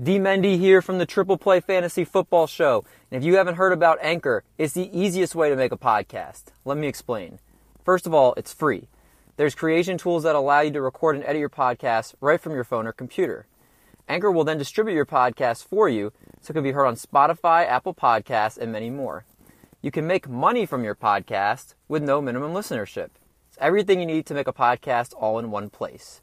[0.00, 0.20] D.
[0.20, 2.84] Mendy here from the Triple Play Fantasy Football Show.
[3.10, 6.52] And if you haven't heard about Anchor, it's the easiest way to make a podcast.
[6.64, 7.40] Let me explain.
[7.84, 8.86] First of all, it's free.
[9.36, 12.62] There's creation tools that allow you to record and edit your podcast right from your
[12.62, 13.48] phone or computer.
[14.08, 17.66] Anchor will then distribute your podcast for you so it can be heard on Spotify,
[17.66, 19.24] Apple Podcasts, and many more.
[19.82, 23.10] You can make money from your podcast with no minimum listenership.
[23.48, 26.22] It's everything you need to make a podcast all in one place.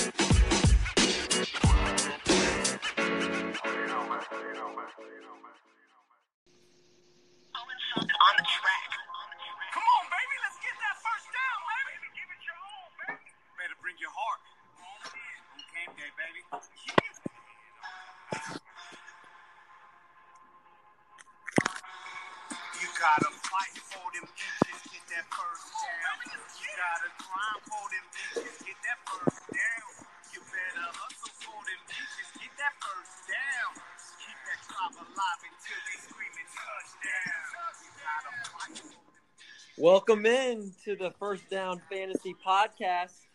[23.91, 26.15] For them inches, get that first down.
[26.31, 29.91] You gotta grind for them inches, get that first down.
[30.31, 33.71] You better hustle for them inches, get that first down.
[34.15, 34.61] Keep that
[34.95, 37.71] alive until they screaming touchdown.
[37.83, 39.83] You gotta fight for.
[39.83, 43.27] Welcome in to the First Down Fantasy Podcast.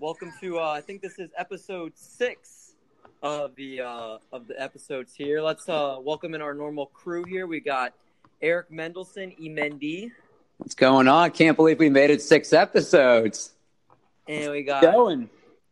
[0.00, 2.74] Welcome to uh, I think this is episode six
[3.22, 5.40] of the uh, of the episodes here.
[5.40, 7.46] Let's uh, welcome in our normal crew here.
[7.46, 7.94] We got
[8.42, 9.48] Eric Mendelson, E.
[9.48, 10.10] Mendy,
[10.58, 11.30] What's going on?
[11.32, 13.52] Can't believe we made it six episodes.
[14.26, 15.28] and we got Going.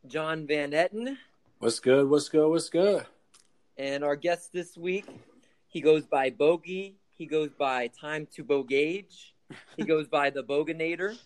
[0.06, 1.16] John Van Etten.
[1.58, 2.08] What's good?
[2.08, 2.46] What's good?
[2.48, 3.06] What's good?
[3.78, 5.06] And our guest this week,
[5.68, 6.96] he goes by Bogey.
[7.16, 9.32] He goes by Time to Bogage.
[9.76, 11.16] He goes by the Boganator.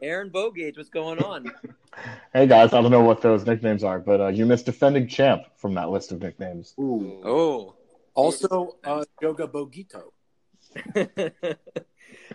[0.00, 1.50] Aaron Bogage, what's going on?
[2.32, 5.42] Hey guys, I don't know what those nicknames are, but uh, you missed defending champ
[5.56, 6.74] from that list of nicknames.
[6.80, 7.20] Ooh.
[7.24, 7.74] Oh,
[8.14, 10.11] Also, uh, Yoga Bogito.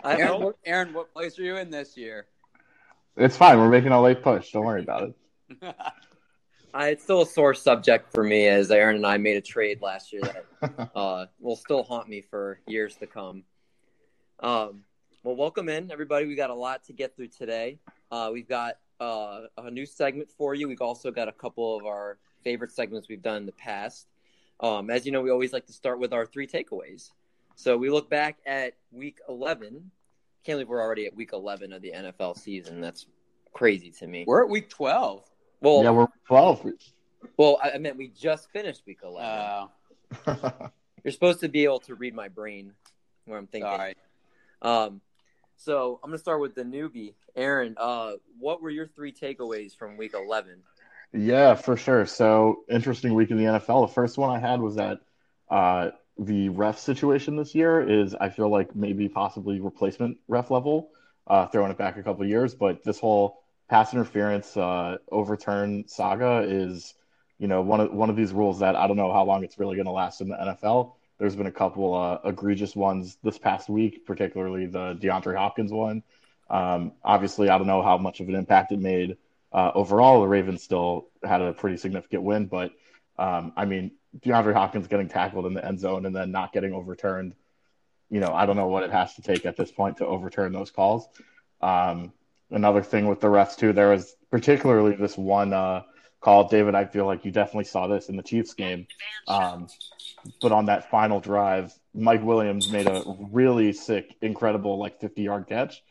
[0.04, 2.28] I Aaron, what, Aaron, what place are you in this year?
[3.16, 3.58] It's fine.
[3.58, 4.52] We're making a late push.
[4.52, 5.16] Don't worry about it.
[6.74, 9.82] I, it's still a sore subject for me as Aaron and I made a trade
[9.82, 10.22] last year
[10.62, 13.44] that uh, will still haunt me for years to come.
[14.40, 14.84] Um,
[15.24, 16.28] well, welcome in, everybody.
[16.28, 17.80] We got a lot to get through today.
[18.12, 20.68] Uh, we've got uh, a new segment for you.
[20.68, 24.08] We've also got a couple of our favorite segments we've done in the past.
[24.60, 27.12] Um, as you know, we always like to start with our three takeaways.
[27.58, 29.92] So we look back at week 11.
[30.46, 32.80] Can't believe we're already at week 11 of the NFL season.
[32.80, 33.08] That's
[33.52, 34.26] crazy to me.
[34.28, 35.24] We're at week 12.
[35.60, 36.64] Well, yeah, we're twelve.
[37.36, 39.68] well, I I meant we just finished week 11.
[40.28, 40.52] Uh,
[41.04, 42.74] You're supposed to be able to read my brain
[43.26, 43.68] where I'm thinking.
[43.68, 43.98] all right.
[44.62, 45.02] Um,
[45.56, 47.74] so I'm gonna start with the newbie, Aaron.
[47.76, 50.62] Uh, what were your three takeaways from Week 11?
[51.12, 52.06] yeah, for sure.
[52.06, 53.88] So interesting week in the NFL.
[53.88, 55.00] The first one I had was that
[55.50, 60.90] uh, the ref situation this year is I feel like maybe possibly replacement ref level,
[61.28, 62.56] uh, throwing it back a couple years.
[62.56, 66.94] But this whole pass interference uh, overturn saga is,
[67.38, 69.60] you know, one of one of these rules that I don't know how long it's
[69.60, 70.94] really going to last in the NFL.
[71.20, 76.04] There's been a couple uh, egregious ones this past week, particularly the DeAndre Hopkins one.
[76.50, 79.18] Um, obviously, I don't know how much of an impact it made
[79.52, 80.22] uh, overall.
[80.22, 82.72] The Ravens still had a pretty significant win, but
[83.18, 83.92] um, I mean,
[84.22, 87.34] DeAndre Hopkins getting tackled in the end zone and then not getting overturned.
[88.10, 90.54] You know, I don't know what it has to take at this point to overturn
[90.54, 91.08] those calls.
[91.62, 92.14] Um,
[92.50, 95.84] another thing with the refs too, there was particularly this one uh,
[96.22, 96.76] call, David.
[96.76, 98.88] I feel like you definitely saw this in the Chiefs game.
[99.28, 99.68] Um,
[100.42, 105.48] but on that final drive, Mike Williams made a really sick, incredible, like 50 yard
[105.48, 105.84] catch.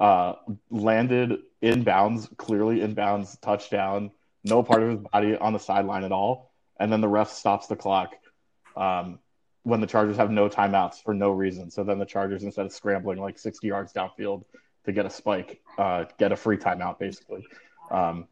[0.00, 0.34] Uh,
[0.70, 4.10] landed inbounds, clearly inbounds, touchdown,
[4.44, 6.51] no part of his body on the sideline at all.
[6.82, 8.14] And then the ref stops the clock
[8.76, 9.20] um,
[9.62, 11.70] when the Chargers have no timeouts for no reason.
[11.70, 14.42] So then the Chargers, instead of scrambling like 60 yards downfield
[14.86, 17.46] to get a spike, uh, get a free timeout, basically.
[17.92, 18.26] Um,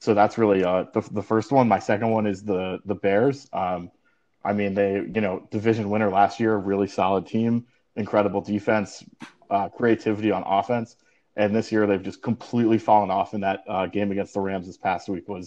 [0.00, 1.68] so that's really uh, the, the first one.
[1.68, 3.46] My second one is the the Bears.
[3.52, 3.90] Um,
[4.42, 9.04] I mean, they, you know, division winner last year, really solid team, incredible defense,
[9.50, 10.96] uh, creativity on offense.
[11.36, 14.66] And this year, they've just completely fallen off in that uh, game against the Rams
[14.66, 15.46] this past week was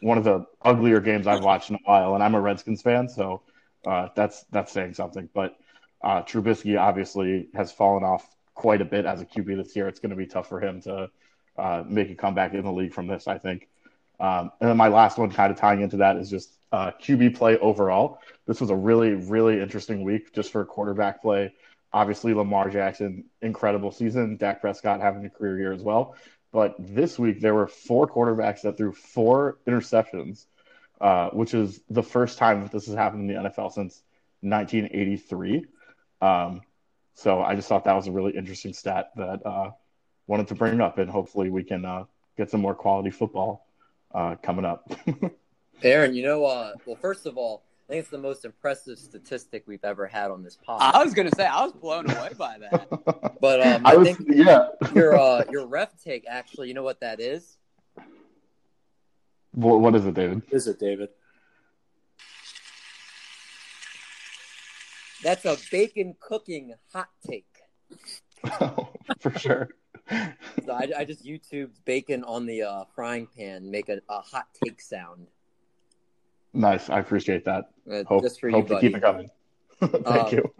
[0.00, 2.14] one of the uglier games I've watched in a while.
[2.14, 3.42] And I'm a Redskins fan, so
[3.86, 5.28] uh, that's that's saying something.
[5.32, 5.56] But
[6.02, 9.88] uh, Trubisky obviously has fallen off quite a bit as a QB this year.
[9.88, 11.10] It's going to be tough for him to
[11.56, 13.68] uh, make a comeback in the league from this, I think.
[14.20, 17.36] Um, and then my last one, kind of tying into that, is just uh, QB
[17.36, 18.20] play overall.
[18.46, 21.52] This was a really, really interesting week just for quarterback play.
[21.92, 24.36] Obviously, Lamar Jackson, incredible season.
[24.36, 26.16] Dak Prescott having a career year as well.
[26.54, 30.46] But this week, there were four quarterbacks that threw four interceptions,
[31.00, 34.04] uh, which is the first time that this has happened in the NFL since
[34.42, 35.66] 1983.
[36.22, 36.60] Um,
[37.14, 39.72] so I just thought that was a really interesting stat that uh,
[40.28, 42.04] wanted to bring up, and hopefully we can uh,
[42.36, 43.66] get some more quality football
[44.14, 44.88] uh, coming up.
[45.82, 49.64] Aaron, you know, uh, well, first of all, I think it's the most impressive statistic
[49.66, 50.80] we've ever had on this pod.
[50.80, 52.88] I was gonna say I was blown away by that.
[53.40, 54.68] but um, I, I was, think yeah.
[54.94, 57.58] your uh, your ref take actually, you know what that is?
[59.52, 60.42] What, what is it, David?
[60.50, 61.10] Is it, David?
[65.22, 67.46] That's a bacon cooking hot take.
[69.20, 69.68] For sure.
[70.10, 74.46] So I, I just YouTubed bacon on the uh, frying pan make a, a hot
[74.62, 75.28] take sound.
[76.54, 76.88] Nice.
[76.88, 77.70] I appreciate that.
[77.90, 78.86] Uh, Hope, just for you, hope to buddy.
[78.88, 79.30] keep it coming.
[79.80, 80.54] Thank Um, you.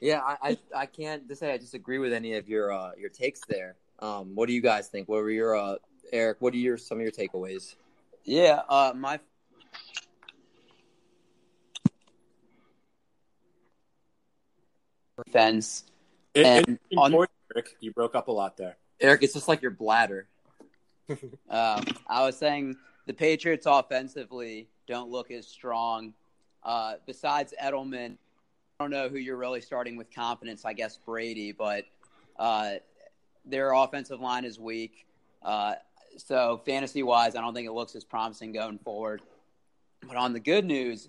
[0.00, 3.10] Yeah, I, I I can't just say I disagree with any of your uh, your
[3.10, 3.76] takes there.
[4.00, 5.08] Um, what do you guys think?
[5.08, 5.76] What were your uh,
[6.12, 6.38] Eric?
[6.40, 7.76] What are your some of your takeaways?
[8.24, 9.20] Yeah, uh, my
[15.30, 15.84] fence.
[16.34, 18.76] It, And it, on- on, Rick, you broke up a lot there.
[19.00, 20.26] Eric, it's just like your bladder.
[21.50, 22.76] Uh, I was saying
[23.06, 26.12] the Patriots offensively don't look as strong.
[26.62, 30.64] Uh, besides Edelman, I don't know who you're really starting with confidence.
[30.64, 31.84] I guess Brady, but
[32.38, 32.74] uh,
[33.46, 35.06] their offensive line is weak.
[35.42, 35.74] Uh,
[36.18, 39.22] so fantasy wise, I don't think it looks as promising going forward.
[40.06, 41.08] But on the good news,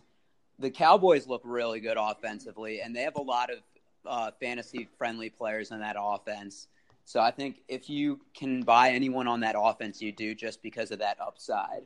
[0.59, 3.57] the Cowboys look really good offensively, and they have a lot of
[4.05, 6.67] uh, fantasy friendly players in that offense.
[7.05, 10.91] So I think if you can buy anyone on that offense, you do just because
[10.91, 11.85] of that upside.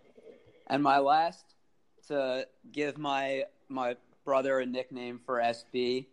[0.68, 1.57] And my last
[2.08, 3.96] to give my my
[4.26, 6.06] brother a nickname for SB,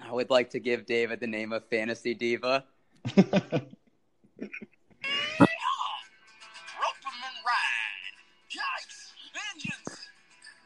[0.00, 2.64] I would like to give David the name of Fantasy Diva.
[3.06, 3.34] Ropeman
[7.44, 8.14] ride.
[8.50, 9.12] Yikes.
[9.32, 10.08] Vengeance.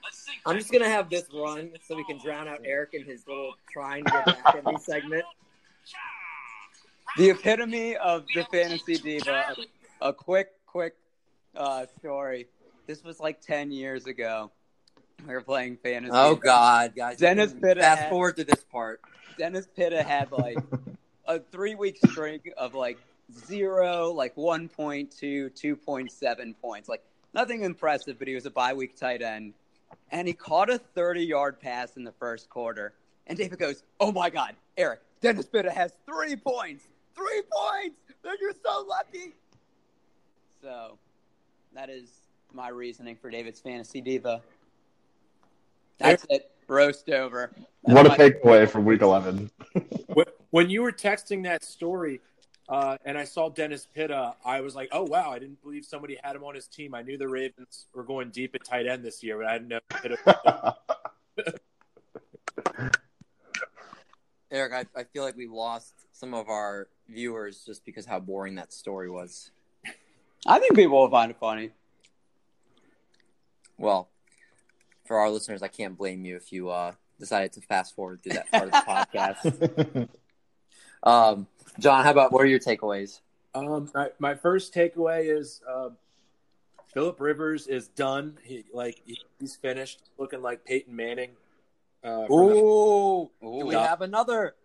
[0.02, 0.34] Let's sing.
[0.46, 3.54] I'm just gonna have this run so we can drown out Eric in his little
[3.72, 5.24] trying to get back at me segment.
[7.16, 9.56] The epitome of the Fantasy Diva.
[10.00, 10.94] A, a quick, quick
[11.56, 12.46] uh, story.
[12.88, 14.50] This was like 10 years ago.
[15.26, 16.10] We were playing Fantasy.
[16.14, 17.18] Oh God, guys!
[17.18, 19.00] Dennis Pitta Fast had- forward to this part.
[19.36, 20.56] Dennis Pitta had like
[21.26, 22.98] a three week streak of like
[23.46, 26.88] zero, like 1.2, 2.7 points.
[26.88, 27.02] Like
[27.34, 29.52] nothing impressive, but he was a bye week tight end.
[30.10, 32.94] And he caught a 30 yard pass in the first quarter.
[33.26, 36.84] And David goes, Oh my God, Eric, Dennis Pitta has three points.
[37.14, 37.96] Three points.
[38.40, 39.34] You're so lucky.
[40.62, 40.96] So
[41.74, 42.08] that is
[42.52, 44.42] my reasoning for David's fantasy diva.
[45.98, 46.50] That's it.
[46.68, 47.50] Roast over.
[47.84, 49.50] That's what a takeaway from week 11.
[50.08, 52.20] When- When you were texting that story,
[52.70, 56.16] uh, and I saw Dennis Pitta, I was like, "Oh wow!" I didn't believe somebody
[56.22, 56.94] had him on his team.
[56.94, 59.68] I knew the Ravens were going deep at tight end this year, but I didn't
[59.68, 60.76] know Pitta.
[64.50, 68.54] Eric, I, I feel like we lost some of our viewers just because how boring
[68.54, 69.50] that story was.
[70.46, 71.70] I think people will find it funny.
[73.78, 74.08] Well,
[75.06, 78.32] for our listeners, I can't blame you if you uh, decided to fast forward through
[78.34, 78.84] that part of the
[79.56, 80.08] podcast.
[81.00, 81.46] Um,
[81.78, 83.20] John, how about what are your takeaways?
[83.54, 85.90] Um, my, my first takeaway is uh,
[86.92, 88.36] Philip Rivers is done.
[88.42, 91.30] He like he, he's finished, looking like Peyton Manning.
[92.02, 93.86] Uh, from the- Ooh, do we Yeah.
[93.86, 94.56] have another?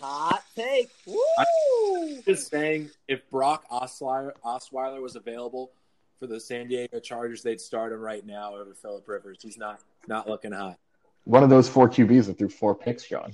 [0.00, 0.90] Hot take.
[1.06, 2.22] Woo!
[2.24, 5.72] just saying, if Brock Osweiler, Osweiler was available
[6.18, 9.38] for the San Diego Chargers, they'd start him right now over Philip Rivers.
[9.42, 10.78] He's not not looking hot.
[11.24, 13.32] One of those four QBs that threw four picks, John.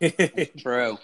[0.58, 0.98] True.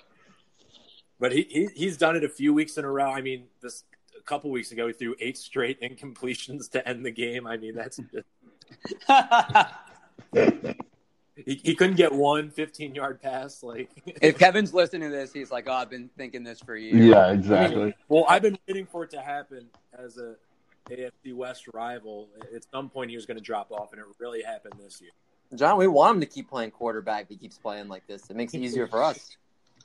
[1.18, 3.10] but he, he he's done it a few weeks in a row.
[3.10, 3.84] I mean, this
[4.18, 7.46] a couple weeks ago he threw eight straight incompletions to end the game.
[7.46, 8.00] I mean, that's
[11.36, 13.62] he, he couldn't get one 15 yard pass.
[13.62, 17.04] Like, if Kevin's listening to this, he's like, "Oh, I've been thinking this for years."
[17.06, 17.94] Yeah, exactly.
[18.08, 20.36] well, I've been waiting for it to happen as a
[20.90, 22.28] AFC West rival.
[22.54, 25.10] At some point, he was going to drop off, and it really happened this year.
[25.54, 28.28] John, we want him to keep playing quarterback, but he keeps playing like this.
[28.30, 29.36] It makes it easier for us.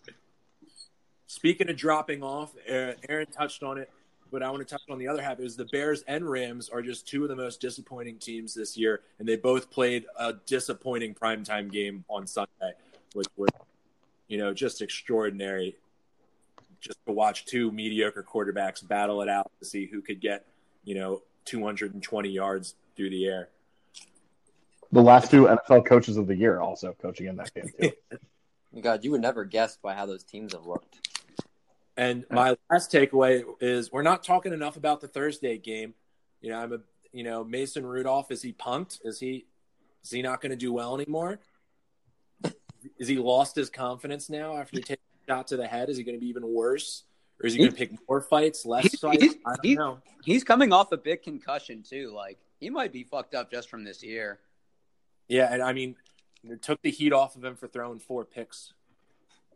[1.27, 3.89] Speaking of dropping off, Aaron touched on it,
[4.31, 5.39] but I want to touch on the other half.
[5.39, 9.01] Is the Bears and Rams are just two of the most disappointing teams this year,
[9.19, 12.74] and they both played a disappointing primetime game on Sunday,
[13.13, 13.50] which was,
[14.27, 15.75] you know, just extraordinary.
[16.79, 20.46] Just to watch two mediocre quarterbacks battle it out to see who could get,
[20.84, 23.50] you know, 220 yards through the air.
[24.91, 27.91] The last two NFL coaches of the year also coaching in that game too.
[28.81, 31.17] God, you would never guess by how those teams have looked.
[31.98, 35.96] And my last takeaway is we're not talking enough about the Thursday game.
[36.42, 36.80] You know, I'm a
[37.12, 38.32] you know Mason Rudolph.
[38.32, 39.00] Is he punked?
[39.04, 39.46] Is he
[40.04, 41.39] is he not going to do well anymore?
[43.00, 45.89] is he lost his confidence now after he takes a shot to the head?
[45.89, 47.04] Is he going to be even worse,
[47.42, 49.24] or is he going to pick more fights, less He's- fights?
[49.24, 49.98] he's- I don't he's- know.
[50.24, 52.12] He's coming off a big concussion too.
[52.13, 54.39] Like he might be fucked up just from this year.
[55.27, 55.96] Yeah, and I mean,
[56.44, 58.74] it took the heat off of him for throwing four picks.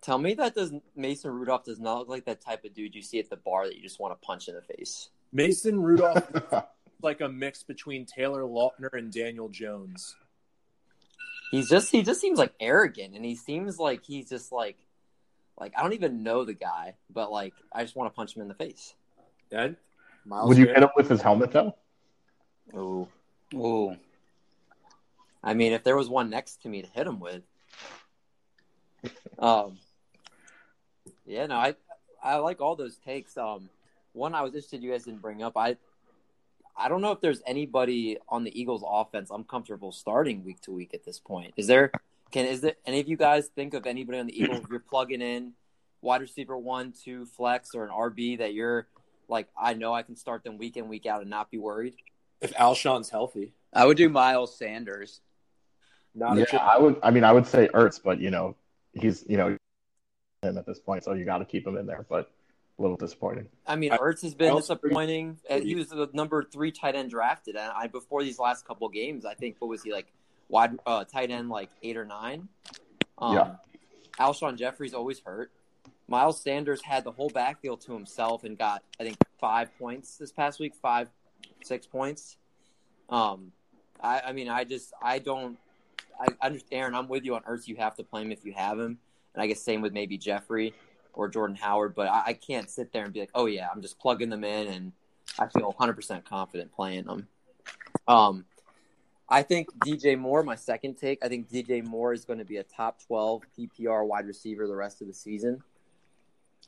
[0.01, 3.03] Tell me that does Mason Rudolph does not look like that type of dude you
[3.03, 5.09] see at the bar that you just want to punch in the face.
[5.31, 6.27] Mason Rudolph
[7.01, 10.15] like a mix between Taylor Lautner and Daniel Jones.
[11.51, 14.77] He's just he just seems like arrogant and he seems like he's just like
[15.59, 18.41] like I don't even know the guy, but like I just want to punch him
[18.41, 18.95] in the face.
[19.51, 19.75] Ed,
[20.25, 21.75] Miles Would you hit him with his helmet though?
[22.75, 23.07] Ooh.
[23.53, 23.95] Ooh.
[25.43, 27.43] I mean, if there was one next to me to hit him with.
[29.37, 29.77] Um
[31.31, 31.75] Yeah, no, I
[32.23, 33.37] I like all those takes.
[33.37, 33.69] Um
[34.13, 35.53] one I was interested you guys didn't bring up.
[35.55, 35.77] I
[36.77, 40.71] I don't know if there's anybody on the Eagles offense I'm comfortable starting week to
[40.71, 41.53] week at this point.
[41.57, 41.91] Is there
[42.31, 45.21] can is there any of you guys think of anybody on the Eagles you're plugging
[45.21, 45.53] in
[46.01, 48.87] wide receiver one, two, flex, or an RB that you're
[49.27, 51.95] like, I know I can start them week in, week out and not be worried?
[52.41, 55.21] If Alshon's healthy, I would do Miles Sanders.
[56.15, 56.57] not yeah, a.
[56.57, 56.99] I would.
[57.03, 58.55] I mean, I would say Ertz, but you know,
[58.93, 59.57] he's you know
[60.41, 62.05] him at this point, so you got to keep him in there.
[62.09, 62.31] But
[62.77, 63.47] a little disappointing.
[63.67, 65.37] I mean, I- Ertz has been disappointing.
[65.49, 68.87] Uh, He was the number three tight end drafted, and I before these last couple
[68.89, 70.11] games, I think what was he like
[70.49, 72.47] wide uh, tight end like eight or nine.
[73.17, 73.55] Um, Yeah.
[74.19, 75.51] Alshon Jeffery's always hurt.
[76.07, 80.31] Miles Sanders had the whole backfield to himself and got I think five points this
[80.31, 81.09] past week, five,
[81.63, 82.37] six points.
[83.09, 83.51] Um,
[84.01, 85.57] I, I mean, I just I don't.
[86.19, 86.95] I I understand, Aaron.
[86.95, 87.67] I'm with you on Ertz.
[87.67, 88.97] You have to play him if you have him,
[89.33, 90.73] and I guess same with maybe Jeffery
[91.13, 91.95] or Jordan Howard.
[91.95, 94.43] But I, I can't sit there and be like, oh yeah, I'm just plugging them
[94.43, 94.91] in, and
[95.39, 97.27] I feel 100 percent confident playing them.
[98.07, 98.45] Um,
[99.31, 101.23] I think DJ Moore, my second take.
[101.23, 104.75] I think DJ Moore is going to be a top 12 PPR wide receiver the
[104.75, 105.63] rest of the season.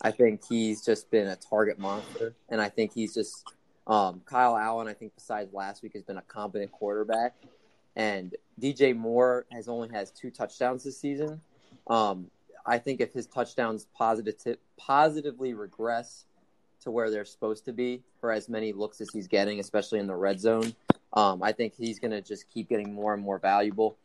[0.02, 3.46] I think he's just been a target monster, and I think he's just
[3.86, 4.88] um, Kyle Allen.
[4.88, 7.36] I think besides last week has been a competent quarterback,
[7.98, 11.42] and DJ Moore has only has two touchdowns this season.
[11.88, 12.32] Um,
[12.66, 16.26] I think if his touchdowns positive positively regress
[16.82, 20.08] to where they're supposed to be for as many looks as he's getting, especially in
[20.08, 20.74] the red zone,
[21.14, 23.98] um, I think he's going to just keep getting more and more valuable.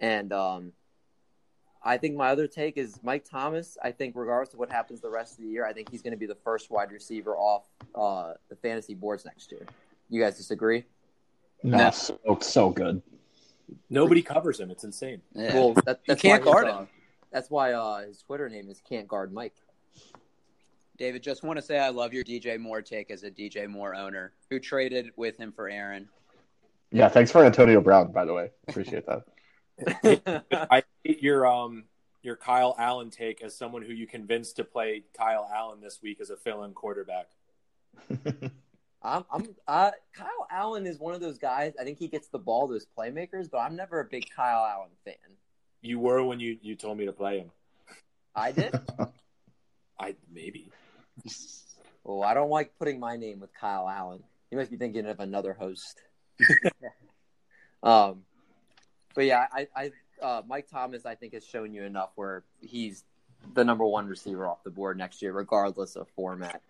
[0.00, 0.72] And um,
[1.84, 3.78] I think my other take is Mike Thomas.
[3.82, 6.12] I think regardless of what happens the rest of the year, I think he's going
[6.12, 9.66] to be the first wide receiver off uh, the fantasy boards next year.
[10.08, 10.84] You guys disagree?
[11.62, 11.90] No, No.
[11.90, 13.02] so, so good.
[13.90, 14.70] Nobody covers him.
[14.70, 15.22] It's insane.
[15.34, 15.54] Yeah.
[15.54, 16.88] Well, that, that's can't guard him.
[17.36, 19.56] That's why uh, his Twitter name is Can't Guard Mike.
[20.96, 23.94] David, just want to say I love your DJ Moore take as a DJ Moore
[23.94, 26.08] owner who traded with him for Aaron.
[26.90, 28.52] Yeah, thanks for Antonio Brown, by the way.
[28.68, 30.46] Appreciate that.
[30.70, 31.84] I hate your um
[32.22, 36.22] your Kyle Allen take as someone who you convinced to play Kyle Allen this week
[36.22, 37.26] as a fill-in quarterback.
[39.02, 41.74] I'm, I'm uh, Kyle Allen is one of those guys.
[41.78, 44.64] I think he gets the ball to his playmakers, but I'm never a big Kyle
[44.64, 45.35] Allen fan.
[45.82, 47.50] You were when you you told me to play him.
[48.34, 48.74] I did.
[49.98, 50.70] I maybe.
[52.04, 54.22] oh, I don't like putting my name with Kyle Allen.
[54.50, 56.00] You must be thinking of another host.
[57.82, 58.22] um,
[59.14, 59.90] but yeah, I, I
[60.22, 63.04] uh, Mike Thomas, I think has shown you enough where he's
[63.54, 66.60] the number one receiver off the board next year, regardless of format.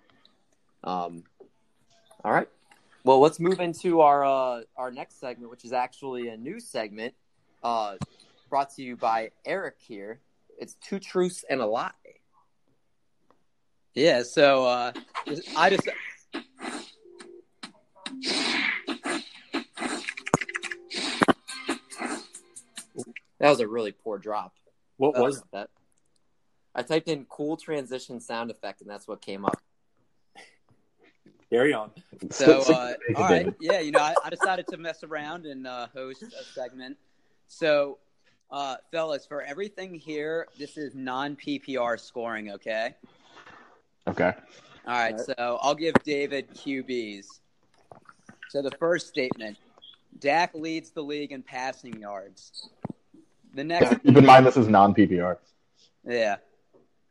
[0.85, 1.25] Um,
[2.25, 2.49] all right.
[3.05, 7.15] Well, let's move into our uh, our next segment, which is actually a new segment,
[7.63, 7.97] uh,
[8.49, 10.21] brought to you by Eric here.
[10.59, 11.91] It's two truths and a lie.
[13.95, 14.93] Yeah, so uh,
[15.57, 15.89] I just
[23.39, 24.55] That was a really poor drop.
[24.97, 25.71] What Uh, was that?
[26.75, 29.61] I typed in cool transition sound effect, and that's what came up.
[31.49, 31.91] carry on?
[32.31, 35.87] So, uh, all right, yeah, you know, I, I decided to mess around and uh,
[35.95, 36.97] host a segment.
[37.47, 37.99] So,
[38.51, 42.95] uh, fellas, for everything here, this is non PPR scoring, okay?
[44.09, 44.33] Okay.
[44.87, 45.21] All right, All right.
[45.39, 47.27] so I'll give David QBs.
[48.51, 49.59] So the first statement
[50.21, 52.71] Dak leads the league in passing yards.
[53.55, 55.39] The next, Keep in mind this is non PPR.
[56.07, 56.37] yeah.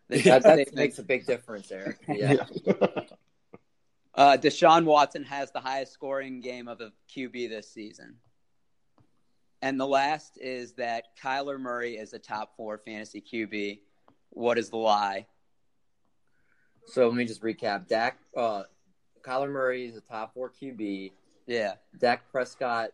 [0.08, 1.98] That, that makes a big difference, Eric.
[2.08, 2.46] Yeah.
[4.13, 8.15] uh, Deshaun Watson has the highest scoring game of a QB this season.
[9.65, 13.79] And the last is that Kyler Murray is a top four fantasy QB.
[14.29, 15.25] What is the lie?
[16.86, 17.88] So let me just recap.
[17.88, 18.65] Dak, uh,
[19.24, 21.13] Kyler Murray is a top four QB.
[21.48, 21.74] Yeah.
[21.98, 22.91] Dak Prescott.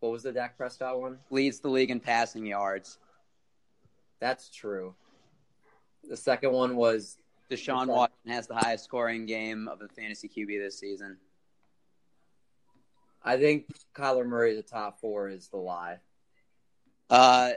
[0.00, 1.18] What was the Dak Prescott one?
[1.28, 2.96] Leads the league in passing yards.
[4.18, 4.94] That's true.
[6.08, 7.18] The second one was
[7.50, 11.18] Deshaun Watson has the highest scoring game of the fantasy QB this season.
[13.26, 15.98] I think Kyler Murray, the top four, is the lie.
[17.10, 17.52] Uh,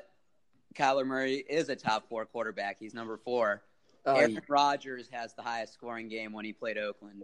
[0.76, 2.78] Kyler Murray is a top four quarterback.
[2.80, 3.62] He's number four.
[4.06, 7.24] Oh, Aaron Rodgers has the highest scoring game when he played Oakland.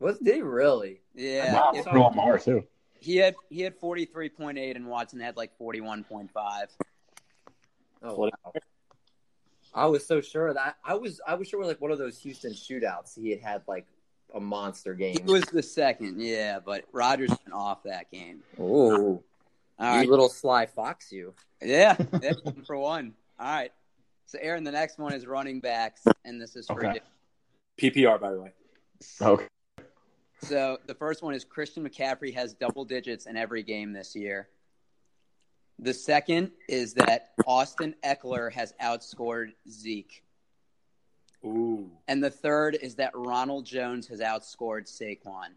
[0.00, 1.00] was did he really?
[1.14, 2.64] Yeah, Wow, if- Bruno Mars too.
[3.00, 6.30] he had he had forty three point eight, and Watson had like forty one point
[6.32, 6.68] five.
[8.02, 8.52] Oh wow.
[9.74, 12.52] I was so sure that I was I was sure like one of those Houston
[12.52, 13.86] shootouts he had had like
[14.34, 15.16] a monster game.
[15.24, 18.40] He was the second, yeah, but Rodgers went off that game.
[18.58, 19.22] Oh,
[19.78, 21.34] All you little sly fox, you.
[21.62, 23.14] yeah, yeah, one for one.
[23.38, 23.72] All right,
[24.26, 27.00] so Aaron, the next one is running backs, and this is for Okay.
[27.78, 27.90] you.
[27.90, 28.52] PPR, by the way.
[29.20, 29.46] Okay.
[30.42, 34.48] So the first one is Christian McCaffrey has double digits in every game this year.
[35.78, 40.22] The second is that Austin Ekeler has outscored Zeke.
[41.46, 41.90] Ooh.
[42.08, 45.50] And the third is that Ronald Jones has outscored Saquon.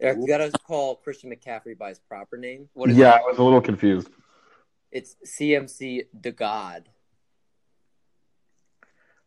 [0.00, 2.68] Eric, you gotta call Christian McCaffrey by his proper name.
[2.72, 4.08] What is Yeah, I was a little confused.
[4.90, 6.88] It's CMC the God.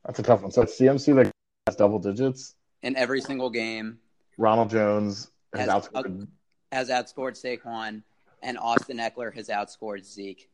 [0.05, 0.51] That's a tough one.
[0.51, 1.31] So it's CMC that
[1.67, 2.55] has double digits.
[2.83, 3.97] in every single game
[4.37, 6.27] Ronald Jones has Has- outscored.
[6.71, 8.03] has outscored Saquon,
[8.43, 10.49] and Austin Ekeler has outscored Zeke.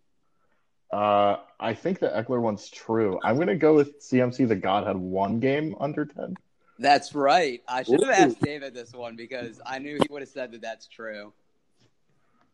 [0.91, 3.19] Uh, I think the Ekeler one's true.
[3.23, 4.47] I'm gonna go with CMC.
[4.47, 6.35] The God had one game under ten.
[6.79, 7.61] That's right.
[7.67, 8.11] I should have Ooh.
[8.11, 11.31] asked David this one because I knew he would have said that that's true.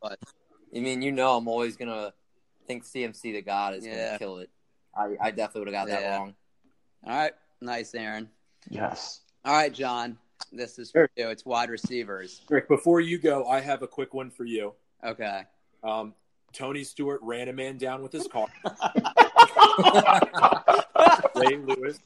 [0.02, 0.20] But
[0.76, 2.14] I mean, you know, I'm always gonna
[2.68, 4.08] think CMC the God is Yeah.
[4.08, 4.50] gonna kill it.
[4.96, 6.18] I, I definitely would have got that Yeah.
[6.18, 6.36] wrong.
[7.06, 8.30] all right, nice, Aaron.
[8.70, 9.22] Yes.
[9.46, 10.18] All right, John.
[10.52, 11.30] This is for you.
[11.30, 12.42] It's wide receivers.
[12.50, 14.74] Rick, before you go, I have a quick one for you.
[15.04, 15.44] Okay.
[15.84, 16.14] Um,
[16.58, 18.48] Tony Stewart ran a man down with his car.
[21.36, 22.00] Ray Lewis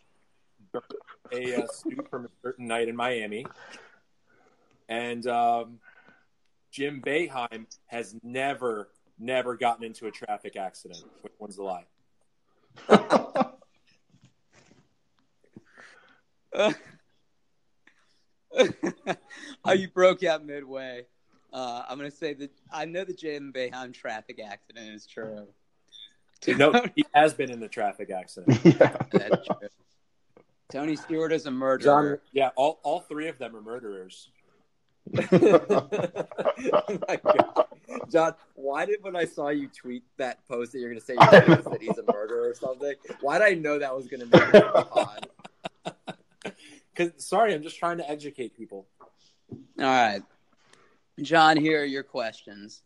[1.33, 3.45] a uh, suit from a certain night in Miami,
[4.89, 5.79] and um,
[6.71, 11.03] Jim Boeheim has never, never gotten into a traffic accident.
[11.21, 11.85] Which one's the lie?
[19.65, 21.05] oh, you broke out midway.
[21.53, 25.47] Uh, I'm gonna say that I know the Jim Boeheim traffic accident is true.
[26.47, 28.59] No, he has been in a traffic accident.
[28.65, 28.97] yeah.
[29.11, 29.69] That's true.
[30.71, 32.21] Tony Stewart is a John, murderer.
[32.31, 34.29] Yeah, all, all three of them are murderers.
[35.31, 35.89] oh
[37.07, 37.65] my God.
[38.09, 41.41] John, why did when I saw you tweet that post that you're gonna say you're
[41.41, 42.93] gonna that he's a murderer or something?
[43.19, 45.19] Why did I know that was gonna be it on?
[46.95, 48.87] Cause sorry, I'm just trying to educate people.
[49.51, 50.21] All right,
[51.21, 51.57] John.
[51.57, 52.83] Here are your questions.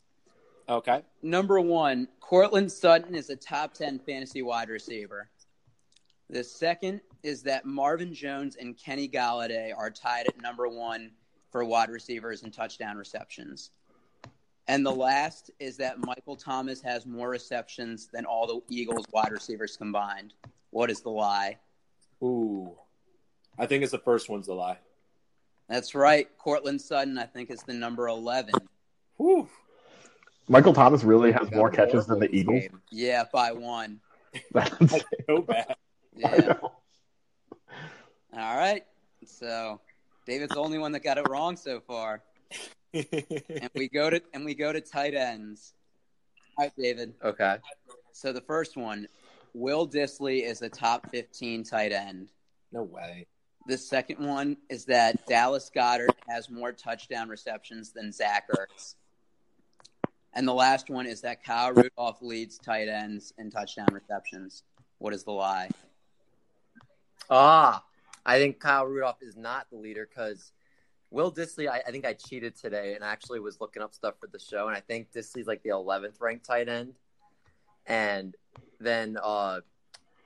[0.67, 1.03] Okay.
[1.21, 5.29] Number one, Courtland Sutton is a top 10 fantasy wide receiver.
[6.29, 11.11] The second is that Marvin Jones and Kenny Golladay are tied at number one
[11.51, 13.71] for wide receivers and touchdown receptions.
[14.67, 19.31] And the last is that Michael Thomas has more receptions than all the Eagles wide
[19.31, 20.33] receivers combined.
[20.71, 21.59] What is the lie?
[22.23, 22.75] Ooh.
[23.59, 24.79] I think it's the first one's the lie.
[25.67, 26.27] That's right.
[26.37, 28.53] Courtland Sutton, I think, is the number 11.
[29.17, 29.47] Whew.
[30.47, 32.61] Michael Thomas really has more catches than the Eagles.
[32.61, 32.81] game.
[32.91, 33.99] Yeah, by one.
[34.53, 35.75] That's, That's so bad.
[36.15, 36.57] Yeah.
[38.33, 38.83] All right.
[39.25, 39.79] So
[40.27, 42.21] David's the only one that got it wrong so far.
[42.93, 45.73] And we go to and we go to tight ends.
[46.57, 47.13] All right, David.
[47.21, 47.57] Okay.
[48.13, 49.05] So the first one,
[49.53, 52.29] Will Dissly is a top 15 tight end.
[52.71, 53.25] no way.
[53.67, 58.95] The second one is that Dallas Goedert has more touchdown receptions than Zach Ertz.
[60.33, 64.63] And the last one is that Kyle Rudolph leads tight ends in touchdown receptions.
[64.99, 65.69] What is the lie?
[67.29, 67.83] Ah,
[68.25, 70.51] I think Kyle Rudolph is not the leader because
[71.09, 71.67] Will Dissly.
[71.69, 74.67] I, I think I cheated today and actually was looking up stuff for the show,
[74.67, 76.93] and I think Dissly's like the 11th ranked tight end,
[77.87, 78.35] and
[78.79, 79.61] then uh,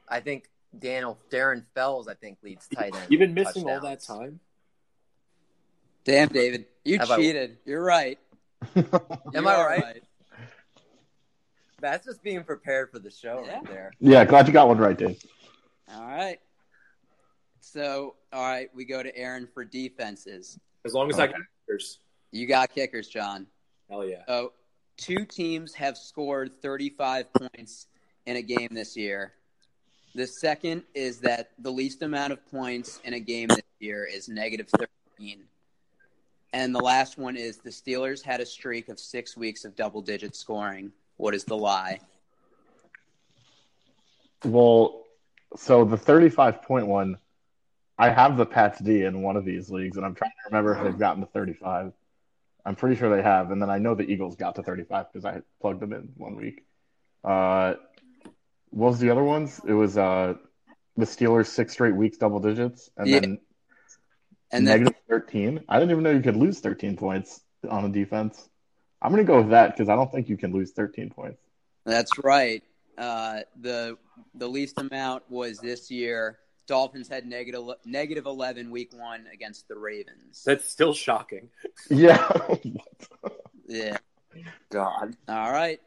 [0.09, 3.05] I think Daniel Darren Fells I think leads tight end.
[3.09, 4.39] You've been missing all that time.
[6.03, 6.65] Damn, David.
[6.85, 7.57] You Have I- cheated.
[7.65, 8.17] You're right.
[8.75, 8.85] Am
[9.33, 10.03] You I are right?
[11.81, 13.53] That's just being prepared for the show Yeah.
[13.55, 13.91] right there.
[13.99, 15.21] yeah, glad you got one right, Dave.
[15.93, 16.39] All right.
[17.61, 20.59] So, all right, we go to Aaron for defenses.
[20.85, 21.35] As long as I got
[21.67, 21.99] kickers.
[22.31, 23.47] You got kickers, John.
[23.89, 24.23] Hell yeah.
[24.27, 24.53] So,
[24.97, 27.87] two teams have scored 35 points
[28.25, 29.33] in a game this year.
[30.19, 34.27] The second is that the least amount of points in a game this year is
[34.27, 34.67] negative
[35.17, 35.45] 13.
[36.51, 40.01] And the last one is the Steelers had a streak of six weeks of double
[40.01, 40.91] digit scoring.
[41.15, 42.01] What is the lie?
[44.43, 45.03] Well,
[45.55, 47.17] so the 35 point one,
[47.97, 50.75] I have the Pats D in one of these leagues, and I'm trying to remember
[50.75, 51.93] if they've gotten to 35.
[52.65, 55.23] I'm pretty sure they have, and then I know the Eagles got to 35 because
[55.23, 56.65] I plugged them in one week.
[57.23, 57.75] Uh,
[58.71, 59.59] what was the other ones?
[59.65, 60.35] It was uh,
[60.97, 63.19] the Steelers six straight weeks double digits, and Yeah.
[63.19, 63.39] then
[64.51, 65.63] And then negative 13.
[65.69, 68.49] I didn't even know you could lose 13 points on a defense.
[69.01, 71.41] I'm gonna go with that because I don't think you can lose 13 points.
[71.85, 72.63] That's right.
[72.97, 73.97] Uh, the
[74.35, 76.37] the least amount was this year.
[76.67, 80.43] Dolphins had negative negative eleven week one against the Ravens.
[80.45, 81.49] That's still shocking.
[81.89, 82.27] Yeah.
[83.67, 83.97] Yeah.
[84.69, 85.15] God.
[85.27, 85.79] All right.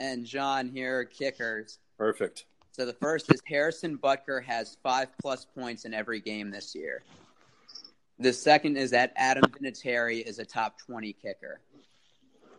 [0.00, 1.78] And John here kickers.
[1.98, 2.46] Perfect.
[2.72, 7.02] So the first is Harrison Butker has five plus points in every game this year.
[8.18, 11.60] The second is that Adam Vinatieri is a top twenty kicker.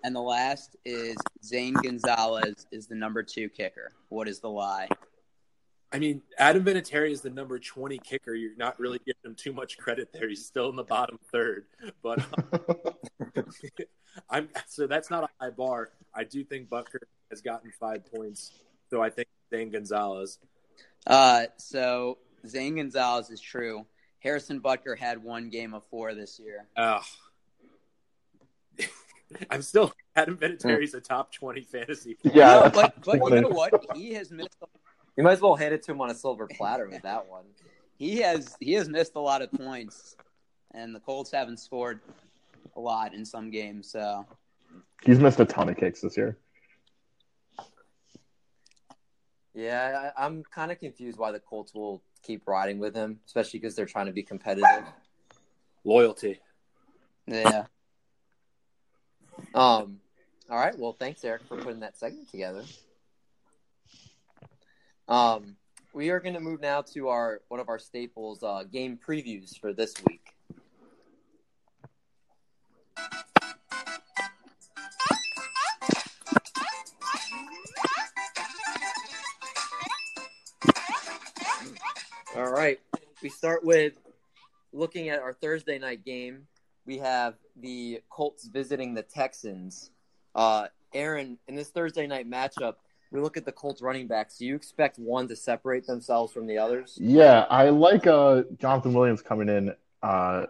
[0.03, 3.93] And the last is Zane Gonzalez is the number two kicker.
[4.09, 4.87] What is the lie?
[5.91, 8.33] I mean, Adam Vinatieri is the number 20 kicker.
[8.33, 10.27] You're not really giving him too much credit there.
[10.27, 11.65] He's still in the bottom third.
[12.03, 13.43] But um,
[14.29, 15.91] I'm so that's not a high bar.
[16.13, 18.51] I do think Butker has gotten five points.
[18.89, 20.39] So I think Zane Gonzalez.
[21.05, 23.85] Uh, so Zane Gonzalez is true.
[24.19, 26.65] Harrison Butker had one game of four this year.
[26.75, 27.03] Ugh.
[29.49, 32.15] I'm still Adam Vinatieri's a top 20 fantasy.
[32.15, 32.35] player.
[32.35, 33.85] Yeah, No, that's but but you know what?
[33.95, 34.55] He has missed.
[35.15, 37.45] You might as well hand it to him on a silver platter with that one.
[37.97, 40.15] He has he has missed a lot of points,
[40.73, 42.01] and the Colts haven't scored
[42.75, 43.91] a lot in some games.
[43.91, 44.25] So
[45.03, 46.37] He's missed a ton of kicks this year.
[49.57, 53.59] Yeah, I, I'm kind of confused why the Colts will keep riding with him, especially
[53.59, 54.85] because they're trying to be competitive.
[55.83, 56.39] Loyalty.
[57.25, 57.63] yeah,
[59.55, 59.99] Um,
[60.47, 60.77] all right.
[60.77, 62.63] Well, thanks, Eric, for putting that segment together.
[65.07, 65.55] Um,
[65.91, 69.59] we are going to move now to our one of our staples, uh, game previews
[69.59, 70.26] for this week.
[82.37, 82.79] All right.
[83.23, 83.93] We start with
[84.71, 86.45] looking at our Thursday night game.
[86.85, 89.89] We have the Colts visiting the Texans.
[90.35, 92.75] Uh, Aaron, in this Thursday night matchup,
[93.11, 94.37] we look at the Colts running backs.
[94.37, 96.95] Do you expect one to separate themselves from the others?
[97.01, 99.73] Yeah, I like uh, Jonathan Williams coming in
[100.03, 100.45] uh,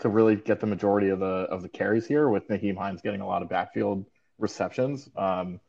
[0.00, 3.22] to really get the majority of the of the carries here, with Nyheim Hines getting
[3.22, 4.04] a lot of backfield
[4.38, 5.08] receptions.
[5.16, 5.60] Um,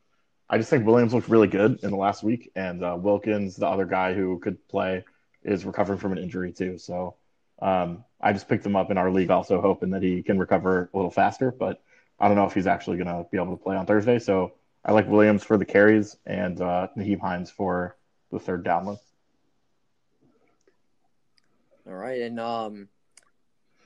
[0.49, 3.67] I just think Williams looked really good in the last week, and uh, Wilkins, the
[3.67, 5.05] other guy who could play,
[5.43, 6.77] is recovering from an injury too.
[6.77, 7.15] So
[7.61, 10.89] um, I just picked him up in our league, also hoping that he can recover
[10.93, 11.51] a little faster.
[11.51, 11.81] But
[12.19, 14.19] I don't know if he's actually going to be able to play on Thursday.
[14.19, 14.53] So
[14.85, 17.95] I like Williams for the carries and uh, Nyheim Hines for
[18.31, 18.97] the third down.
[21.85, 22.87] All right, and um,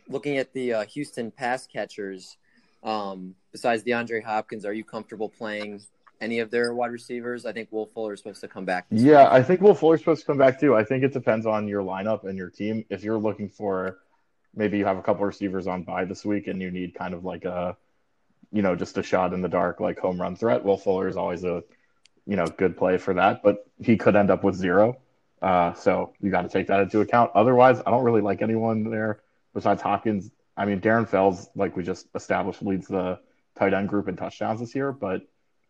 [0.07, 2.37] looking at the uh, Houston pass catchers,
[2.83, 5.81] um, besides DeAndre Hopkins, are you comfortable playing
[6.21, 7.45] any of their wide receivers?
[7.45, 8.85] I think Will Fuller is supposed to come back.
[8.89, 9.31] Yeah, week.
[9.31, 10.75] I think Will Fuller's supposed to come back too.
[10.75, 12.85] I think it depends on your lineup and your team.
[12.89, 13.99] If you're looking for
[14.55, 17.23] maybe you have a couple receivers on bye this week and you need kind of
[17.23, 17.77] like a
[18.51, 21.17] you know, just a shot in the dark like home run threat, Will Fuller is
[21.17, 21.63] always a
[22.27, 24.97] you know, good play for that, but he could end up with zero.
[25.41, 27.31] Uh, so you got to take that into account.
[27.33, 29.21] Otherwise, I don't really like anyone there
[29.53, 30.29] besides Hopkins.
[30.57, 33.19] I mean, Darren Fells, like we just established, leads the
[33.57, 35.21] tight end group in touchdowns this year, but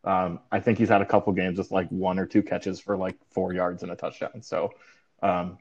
[0.08, 2.96] um, I think he's had a couple games with like one or two catches for
[2.96, 4.42] like four yards and a touchdown.
[4.42, 4.74] So
[5.22, 5.58] um,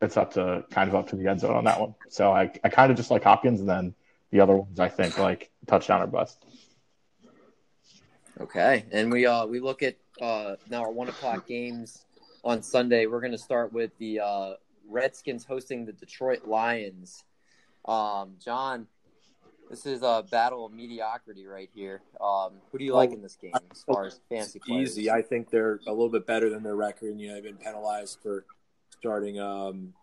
[0.00, 1.94] it's up to kind of up to the end zone on that one.
[2.08, 3.94] So I, I kind of just like Hopkins, and then
[4.30, 6.42] the other ones I think like touchdown or bust.
[8.40, 12.06] Okay, and we uh we look at uh now our one o'clock games
[12.44, 13.06] on Sunday.
[13.06, 14.54] We're going to start with the uh,
[14.88, 17.24] Redskins hosting the Detroit Lions.
[17.84, 18.86] Um, John,
[19.72, 22.02] this is a battle of mediocrity right here.
[22.20, 24.90] Um, who do you like in this game as far as fantasy players?
[24.90, 25.10] Easy.
[25.10, 27.12] I think they're a little bit better than their record.
[27.12, 28.44] And you know, they've been penalized for
[28.90, 29.94] starting um,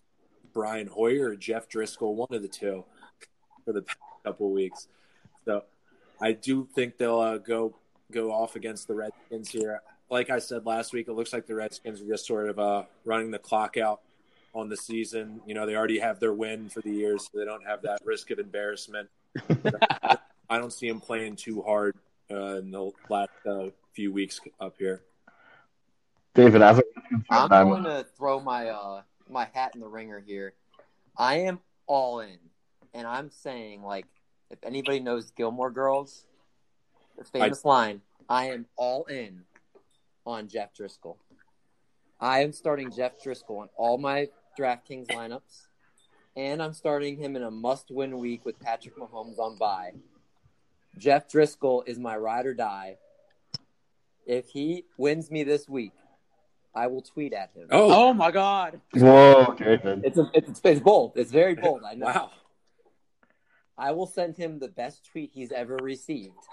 [0.56, 2.84] Brian Hoyer or Jeff Driskel, one of the two,
[3.64, 4.88] for the past couple of weeks.
[5.46, 5.66] So
[6.20, 7.76] I do think they'll uh, go
[8.12, 9.84] go off against the Redskins here.
[10.10, 12.84] Like I said last week, it looks like the Redskins are just sort of uh,
[13.06, 14.02] running the clock out
[14.56, 15.42] on the season.
[15.46, 18.00] You know, they already have their win for the year, so they don't have that
[18.04, 19.10] risk of embarrassment.
[20.50, 21.96] I don't see him playing too hard
[22.32, 25.04] uh, in the last uh, few weeks up here.
[26.36, 26.84] David, as a
[27.30, 30.54] I'm I'm- going to throw my uh my hat in the ringer here.
[31.18, 32.38] I am all in,
[32.94, 34.06] and I'm saying like
[34.50, 36.26] if anybody knows Gilmore Girls,
[37.18, 39.44] the famous line, I am all in
[40.26, 41.18] on Jeff Driskel.
[42.20, 45.68] I am starting Jeff Driskel on all my DraftKings lineups,
[46.40, 49.92] and I'm starting him in a must-win week with Patrick Mahomes on bye.
[50.98, 52.96] Jeff Driskel is my ride or die.
[54.26, 55.92] If he wins me this week,
[56.74, 57.68] I will tweet at him.
[57.72, 58.80] Oh, Oh my God!
[58.94, 60.06] Whoa, David.
[60.06, 61.12] It's, a, it's it's bold.
[61.16, 61.82] It's very bold.
[61.86, 62.06] I know.
[62.06, 62.32] wow.
[63.78, 66.48] I will send him the best tweet he's ever received,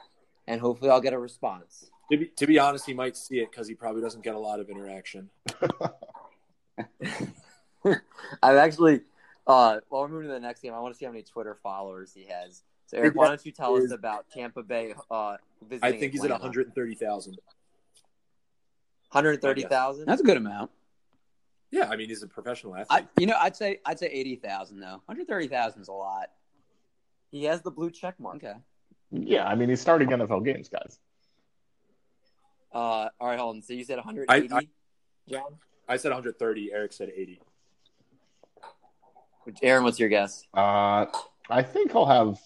[0.49, 1.91] and hopefully I'll get a response.
[2.11, 4.39] To be, to be honest, he might see it because he probably doesn't get a
[4.39, 5.31] lot of interaction.
[8.43, 9.03] I've actually,
[9.47, 11.57] uh, while we're moving to the next game, I want to see how many Twitter
[11.63, 12.63] followers he has.
[12.87, 14.95] So, Eric, why don't you tell us about Tampa Bay?
[15.11, 17.39] Uh, visiting I think he's at 130,000.
[19.11, 20.07] 130,000?
[20.07, 20.71] That's a good amount.
[21.71, 22.87] Yeah, I mean, he's a professional athlete.
[22.91, 25.03] I, you know, I'd say I'd say eighty thousand though.
[25.09, 26.31] Hundred thirty thousand is a lot.
[27.33, 28.37] He has the blue check mark.
[28.37, 28.55] Okay.
[29.11, 30.99] Yeah, I mean, he's starting NFL games, guys.
[32.73, 33.63] Uh, all right, hold on.
[33.63, 34.69] So you said 180, I-
[35.29, 35.43] John?
[35.89, 36.73] I said 130.
[36.73, 37.41] Eric said 80.
[39.47, 40.45] Which, Aaron, what's your guess?
[40.53, 41.07] Uh,
[41.49, 42.41] I think I'll have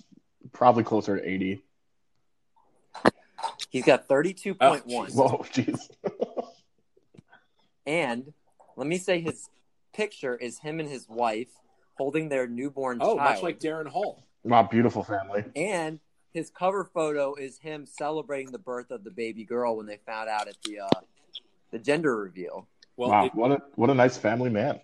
[0.52, 1.62] probably closer to 80.
[3.70, 4.58] He's got 32.1.
[4.60, 4.74] Oh,
[5.14, 5.88] Whoa, jeez.
[7.86, 8.34] and
[8.76, 9.48] let me say his
[9.94, 11.48] picture is him and his wife
[11.96, 13.12] holding their newborn child.
[13.12, 13.34] Oh, child.
[13.34, 14.26] much like Darren Hall.
[14.44, 15.44] wow, beautiful family.
[15.56, 16.00] And
[16.34, 20.28] his cover photo is him celebrating the birth of the baby girl when they found
[20.28, 21.00] out at the uh,
[21.70, 22.68] the gender reveal.
[22.98, 24.80] Well, wow, it- what a what a nice family man.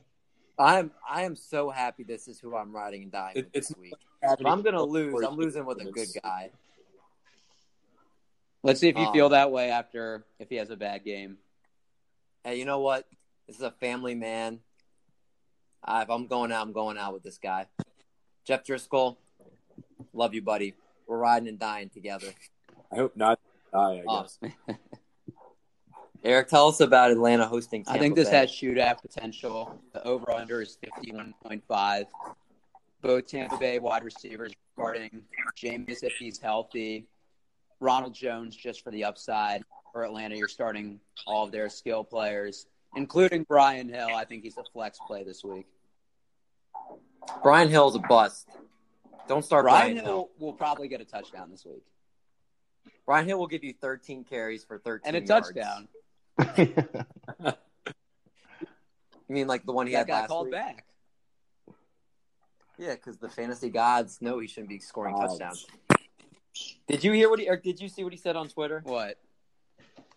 [0.59, 3.73] I'm I am so happy this is who I'm riding and dying It- with this
[3.79, 3.95] week.
[4.23, 6.51] If I'm gonna lose, I'm losing with a good guy.
[8.63, 11.39] Let's see if you Um, feel that way after if he has a bad game.
[12.43, 13.07] Hey, you know what?
[13.47, 14.61] This is a family man.
[15.85, 17.67] Uh, if I'm going out, I'm going out with this guy.
[18.45, 19.17] Jeff Driskel,
[20.13, 20.75] love you, buddy.
[21.07, 22.33] We're riding and dying together.
[22.91, 23.39] I hope not.
[23.73, 24.39] die, I guess.
[26.27, 27.85] Eric, tell us about Atlanta hosting.
[27.85, 28.37] Tampa I think this Bay.
[28.39, 29.81] has shootout potential.
[29.93, 32.07] The over under is fifty one point five.
[33.01, 35.23] Both Tampa Bay wide receivers starting.
[35.57, 37.07] Jameis if he's healthy.
[37.79, 39.63] Ronald Jones just for the upside.
[39.93, 44.09] For Atlanta, you're starting all of their skill players, including Brian Hill.
[44.15, 45.67] I think he's a flex play this week.
[47.45, 48.49] Brian Hill's a bust.
[49.29, 51.83] Don't start Brian Brian, Hill will probably get a touchdown this week
[53.07, 55.49] Brian Hill will give you 13 carries for 13 and a yards.
[55.53, 55.89] touchdown.
[59.29, 60.53] You mean like the one he that had guy last called week?
[60.55, 60.85] back.
[62.79, 65.27] Yeah, because the fantasy gods know he shouldn't be scoring Oh.
[65.27, 65.67] touchdowns.
[66.87, 67.49] Did you hear what he?
[67.49, 68.83] Or did you see what he said on Twitter?
[68.85, 69.19] What?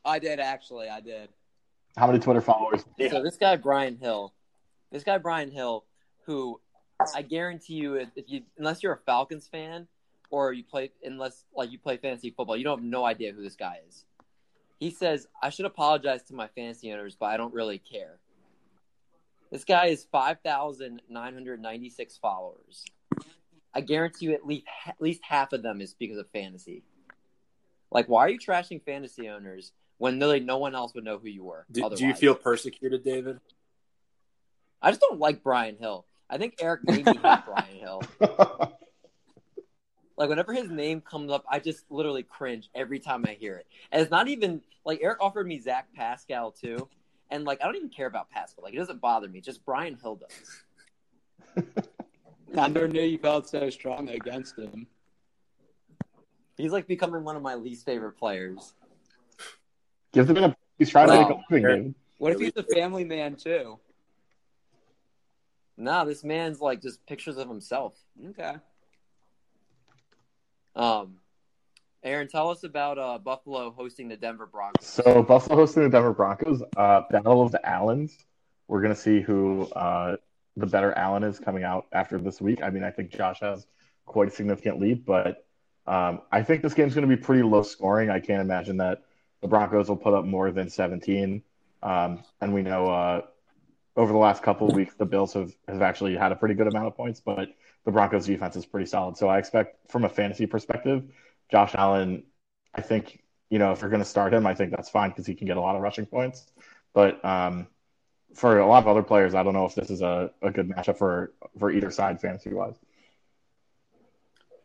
[0.05, 0.89] I did actually.
[0.89, 1.29] I did.
[1.97, 2.85] How many Twitter followers?
[3.09, 4.33] So this guy Brian Hill,
[4.91, 5.85] this guy Brian Hill,
[6.25, 6.61] who
[7.15, 9.87] I guarantee you, if if you unless you're a Falcons fan
[10.29, 13.41] or you play unless like you play fantasy football, you don't have no idea who
[13.41, 14.05] this guy is.
[14.79, 18.17] He says I should apologize to my fantasy owners, but I don't really care.
[19.51, 22.85] This guy is five thousand nine hundred ninety six followers.
[23.73, 26.83] I guarantee you, at least at least half of them is because of fantasy.
[27.91, 31.27] Like, why are you trashing fantasy owners when literally no one else would know who
[31.27, 31.65] you were?
[31.71, 33.39] Do, do you feel persecuted, David?
[34.81, 36.05] I just don't like Brian Hill.
[36.29, 38.01] I think Eric made me hate Brian Hill.
[40.19, 43.65] Like whenever his name comes up, I just literally cringe every time I hear it.
[43.89, 46.89] And it's not even like Eric offered me Zach Pascal too,
[47.31, 48.65] and like I don't even care about Pascal.
[48.65, 49.39] Like it doesn't bother me.
[49.39, 50.19] Just Brian Hill
[51.55, 51.65] does.
[52.57, 54.87] I never knew you felt so strongly against him.
[56.57, 58.73] He's like becoming one of my least favorite players.
[60.11, 60.57] Give the man a.
[60.77, 61.95] He's trying to make a living, David.
[62.17, 63.79] What if he's a family man too?
[65.77, 67.95] Nah, this man's like just pictures of himself.
[68.31, 68.55] Okay.
[70.75, 71.15] Um,
[72.03, 74.87] Aaron, tell us about uh, Buffalo hosting the Denver Broncos.
[74.87, 76.61] So Buffalo hosting the Denver Broncos.
[76.77, 78.17] Uh, Battle of the Allens.
[78.67, 80.15] We're gonna see who uh,
[80.55, 82.63] the better Allen is coming out after this week.
[82.63, 83.65] I mean, I think Josh has
[84.05, 85.45] quite a significant lead, but
[85.87, 88.09] um, I think this game's gonna be pretty low scoring.
[88.09, 89.03] I can't imagine that
[89.41, 91.41] the Broncos will put up more than 17.
[91.81, 93.21] Um, and we know uh,
[93.95, 96.67] over the last couple of weeks, the Bills have, have actually had a pretty good
[96.67, 97.49] amount of points, but
[97.85, 99.17] the Broncos defense is pretty solid.
[99.17, 101.03] So I expect from a fantasy perspective,
[101.51, 102.23] Josh Allen,
[102.73, 105.25] I think, you know, if you're going to start him, I think that's fine because
[105.25, 106.51] he can get a lot of rushing points.
[106.93, 107.67] But um,
[108.33, 110.69] for a lot of other players, I don't know if this is a, a good
[110.69, 112.75] matchup for, for either side fantasy wise.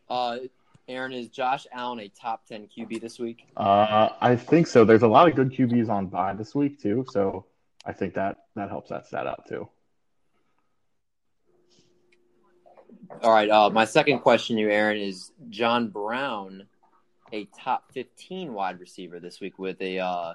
[0.09, 0.37] Uh,
[0.87, 3.47] Aaron, is Josh Allen a top 10 QB this week?
[3.57, 4.85] Uh, I think so.
[4.85, 7.45] There's a lot of good QBs on bye this week too, so
[7.85, 9.67] I think that that helps that stat out too.
[13.21, 13.49] All right.
[13.49, 16.67] Uh, my second question, to you, Aaron, is John Brown
[17.33, 20.33] a top 15 wide receiver this week with a uh,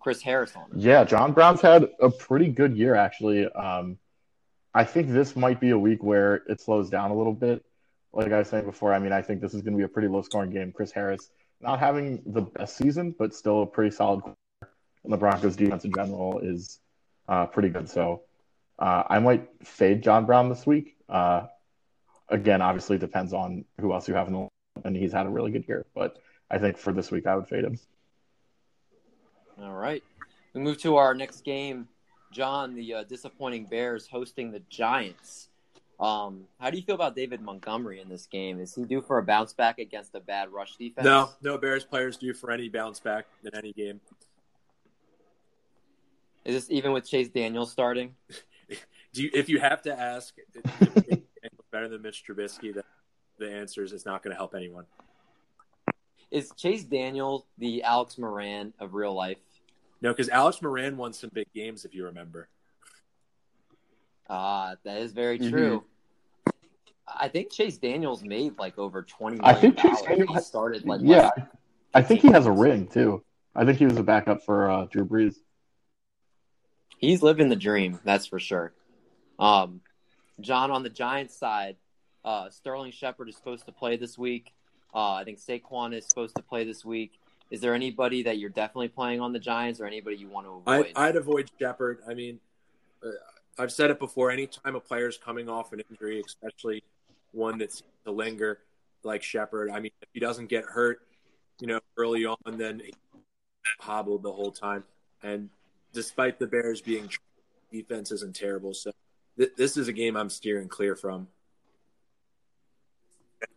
[0.00, 0.78] Chris Harris on him.
[0.78, 3.46] Yeah, John Brown's had a pretty good year actually.
[3.46, 3.98] Um,
[4.74, 7.64] I think this might be a week where it slows down a little bit.
[8.12, 9.88] Like I was saying before, I mean, I think this is going to be a
[9.88, 10.72] pretty low scoring game.
[10.72, 14.20] Chris Harris not having the best season, but still a pretty solid.
[14.20, 14.36] quarter.
[15.04, 16.80] And the Broncos defense in general is
[17.28, 17.88] uh, pretty good.
[17.88, 18.22] So
[18.78, 20.96] uh, I might fade John Brown this week.
[21.08, 21.46] Uh,
[22.28, 24.48] again, obviously, depends on who else you have in the
[24.84, 25.86] and he's had a really good year.
[25.94, 26.18] But
[26.50, 27.78] I think for this week, I would fade him.
[29.60, 30.02] All right.
[30.52, 31.88] We move to our next game.
[32.32, 35.48] John, the uh, disappointing Bears hosting the Giants.
[36.00, 38.58] Um, how do you feel about David Montgomery in this game?
[38.58, 41.04] Is he due for a bounce back against a bad rush defense?
[41.04, 44.00] No, no Bears players due for any bounce back in any game.
[46.44, 48.16] Is this even with Chase Daniels starting?
[49.12, 50.34] Do you, if you have to ask,
[51.74, 52.84] better than Mitch Trubisky, the,
[53.38, 54.84] the answer is it's not going to help anyone.
[56.30, 59.38] Is Chase Daniel the Alex Moran of real life?
[60.00, 62.48] No, because Alex Moran won some big games, if you remember.
[64.30, 65.82] Ah, that is very true.
[67.08, 69.40] I think Chase Daniels made like over twenty.
[69.42, 70.00] I think Chase.
[70.02, 71.48] Daniels He has- started like yeah, what,
[71.92, 73.22] I think he has a ring too.
[73.54, 75.34] I think he was a backup for uh, Drew Brees.
[76.98, 77.98] he's living the dream.
[78.04, 78.72] That's for sure.
[79.40, 79.80] Um,
[80.40, 81.76] John on the Giants side,
[82.24, 84.52] uh, Sterling Shepard is supposed to play this week.
[84.94, 87.18] Uh, I think Saquon is supposed to play this week.
[87.50, 90.52] Is there anybody that you're definitely playing on the Giants, or anybody you want to
[90.52, 90.92] avoid?
[90.96, 92.00] I, I'd avoid Shepard.
[92.08, 92.40] I mean,
[93.04, 93.10] uh,
[93.58, 94.30] I've said it before.
[94.30, 96.82] Anytime a player is coming off an injury, especially
[97.32, 98.60] one that's to linger
[99.02, 101.02] like Shepard, I mean, if he doesn't get hurt,
[101.60, 102.94] you know, early on, then he
[103.78, 104.84] hobbled the whole time.
[105.22, 105.50] And
[105.92, 107.08] despite the Bears being
[107.70, 108.90] defense isn't terrible, so
[109.38, 111.28] th- this is a game I'm steering clear from.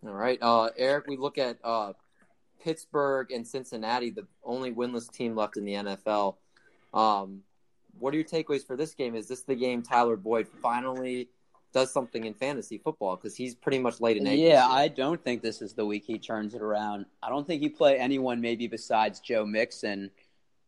[0.05, 1.07] All right, uh, Eric.
[1.07, 1.93] We look at uh,
[2.61, 6.35] Pittsburgh and Cincinnati, the only winless team left in the NFL.
[6.93, 7.41] Um,
[7.99, 9.15] what are your takeaways for this game?
[9.15, 11.29] Is this the game Tyler Boyd finally
[11.73, 13.15] does something in fantasy football?
[13.15, 14.39] Because he's pretty much laid an egg.
[14.39, 14.67] Yeah.
[14.67, 17.05] I don't think this is the week he turns it around.
[17.21, 20.11] I don't think you play anyone maybe besides Joe Mixon,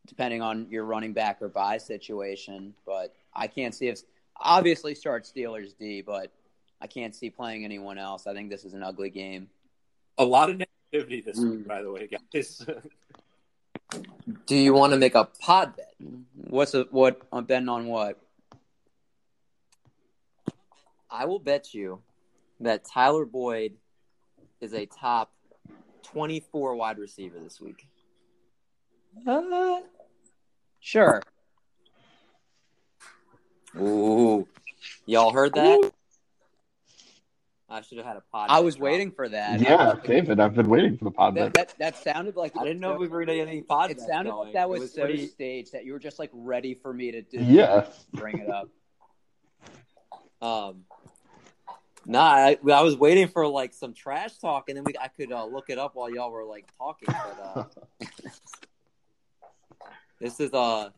[0.07, 2.73] depending on your running back or buy situation.
[2.85, 4.01] But I can't see if
[4.39, 6.31] obviously start Steelers D, but
[6.81, 8.25] I can't see playing anyone else.
[8.27, 9.49] I think this is an ugly game.
[10.17, 11.51] A lot of negativity this Mm.
[11.57, 12.65] week, by the way, guys.
[14.45, 15.93] Do you want to make a pod bet?
[16.35, 18.19] What's a, what I'm betting on what?
[21.09, 22.01] I will bet you
[22.59, 23.73] that Tyler Boyd
[24.61, 25.31] is a top
[26.03, 27.87] twenty-four wide receiver this week.
[29.25, 29.79] Uh,
[30.79, 31.23] sure.
[33.77, 34.47] Ooh,
[35.05, 35.91] y'all heard that?
[37.71, 38.47] I should have had a pod.
[38.49, 38.85] I was drop.
[38.85, 39.59] waiting for that.
[39.61, 41.35] Yeah, David, I've been waiting for the pod.
[41.35, 43.91] That, that, that sounded like I didn't know if we were gonna get any pod.
[43.91, 44.45] It sounded going.
[44.47, 47.11] like that It was, so pretty- staged that you were just like ready for me
[47.11, 47.87] to do, Yeah.
[48.13, 48.69] bring it up.
[50.41, 50.85] Um,
[52.05, 55.33] nah, I, I was waiting for like some trash talk, and then we I could
[55.33, 57.09] uh, look it up while y'all were like talking.
[57.09, 58.07] But uh,
[60.21, 60.91] this is uh,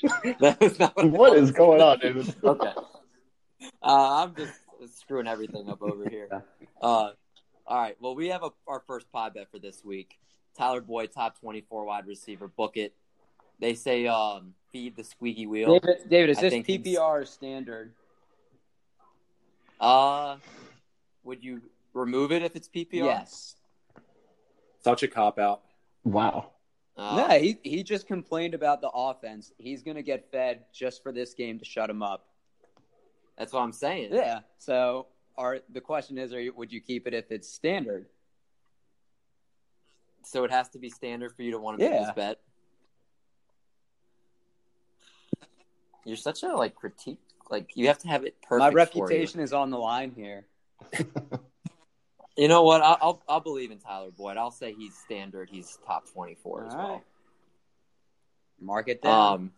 [0.40, 2.34] that was not what is going on, dude?
[2.44, 2.72] okay.
[3.82, 6.28] Uh, I'm just screwing everything up over here.
[6.80, 7.10] Uh,
[7.66, 7.96] all right.
[8.00, 10.18] Well, we have a, our first pod bet for this week.
[10.56, 12.48] Tyler Boyd, top 24 wide receiver.
[12.48, 12.94] Book it.
[13.60, 15.78] They say um, feed the squeaky wheel.
[15.78, 17.92] David, David, is I this think PPR standard?
[19.80, 20.36] Uh,
[21.24, 21.60] would you
[21.92, 23.04] remove it if it's PPR?
[23.04, 23.56] Yes.
[24.82, 25.62] Such a cop out.
[26.04, 26.52] Wow.
[26.98, 29.52] Uh, no, he he just complained about the offense.
[29.56, 32.26] He's gonna get fed just for this game to shut him up.
[33.38, 34.10] That's what I'm saying.
[34.12, 34.40] Yeah.
[34.58, 35.06] So,
[35.36, 38.06] are the question is, are you, would you keep it if it's standard?
[40.24, 42.40] So it has to be standard for you to want to make this bet.
[46.04, 47.20] You're such a like critique.
[47.48, 48.60] Like you have to have it perfect.
[48.60, 48.76] My for you.
[48.76, 50.46] reputation is on the line here.
[52.38, 52.82] You know what?
[52.82, 54.36] I'll, I'll I'll believe in Tyler Boyd.
[54.36, 55.48] I'll say he's standard.
[55.50, 56.88] He's top twenty four as All well.
[56.92, 57.02] right.
[58.60, 59.32] Mark it down.
[59.34, 59.52] Um.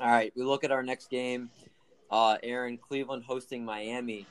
[0.00, 1.48] All right, we look at our next game.
[2.10, 4.26] Uh, Aaron, Cleveland hosting Miami.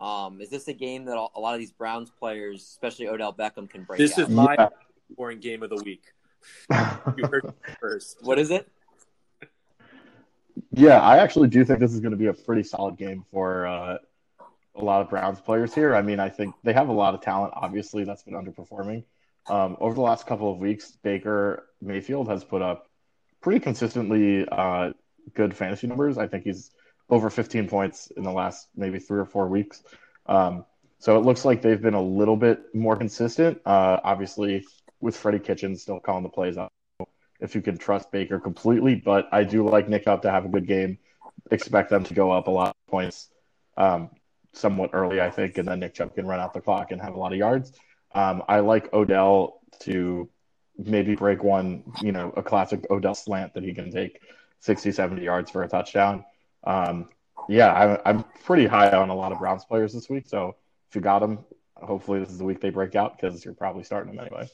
[0.00, 3.68] Um, is this a game that a lot of these Browns players, especially Odell Beckham,
[3.68, 4.18] can break This out?
[4.20, 4.68] is my Yeah.
[5.16, 6.04] boring game of the week.
[7.16, 8.18] You heard first.
[8.22, 8.70] What is it?
[10.70, 13.66] Yeah, I actually do think this is going to be a pretty solid game for
[13.66, 13.98] uh,
[14.76, 15.94] a lot of Browns players here.
[15.94, 17.52] I mean, I think they have a lot of talent.
[17.56, 19.04] Obviously, that's been underperforming.
[19.48, 22.88] Um, over the last couple of weeks, Baker Mayfield has put up
[23.40, 24.92] pretty consistently uh,
[25.34, 26.18] good fantasy numbers.
[26.18, 26.70] I think he's
[27.08, 29.82] over 15 points in the last maybe three or four weeks.
[30.26, 30.64] Um,
[30.98, 33.60] So it looks like they've been a little bit more consistent.
[33.64, 34.64] Uh, obviously,
[35.00, 36.56] with Freddie Kitchens still calling the plays,
[37.40, 40.48] if you can trust Baker completely, but I do like Nick Chubb to have a
[40.48, 40.98] good game.
[41.50, 43.30] Expect them to go up a lot of points
[43.78, 44.10] um,
[44.52, 47.14] somewhat early, I think, and then Nick Chubb can run out the clock and have
[47.14, 47.72] a lot of yards.
[48.14, 50.28] Um, I like Odell to
[50.76, 54.20] maybe break one, you know, a classic Odell slant that he can take
[54.60, 56.24] 60, 70 yards for a touchdown.
[56.64, 57.08] Um,
[57.48, 60.24] yeah, I, I'm pretty high on a lot of Browns players this week.
[60.26, 60.56] So
[60.88, 61.44] if you got them,
[61.76, 64.48] hopefully this is the week they break out because you're probably starting them anyway.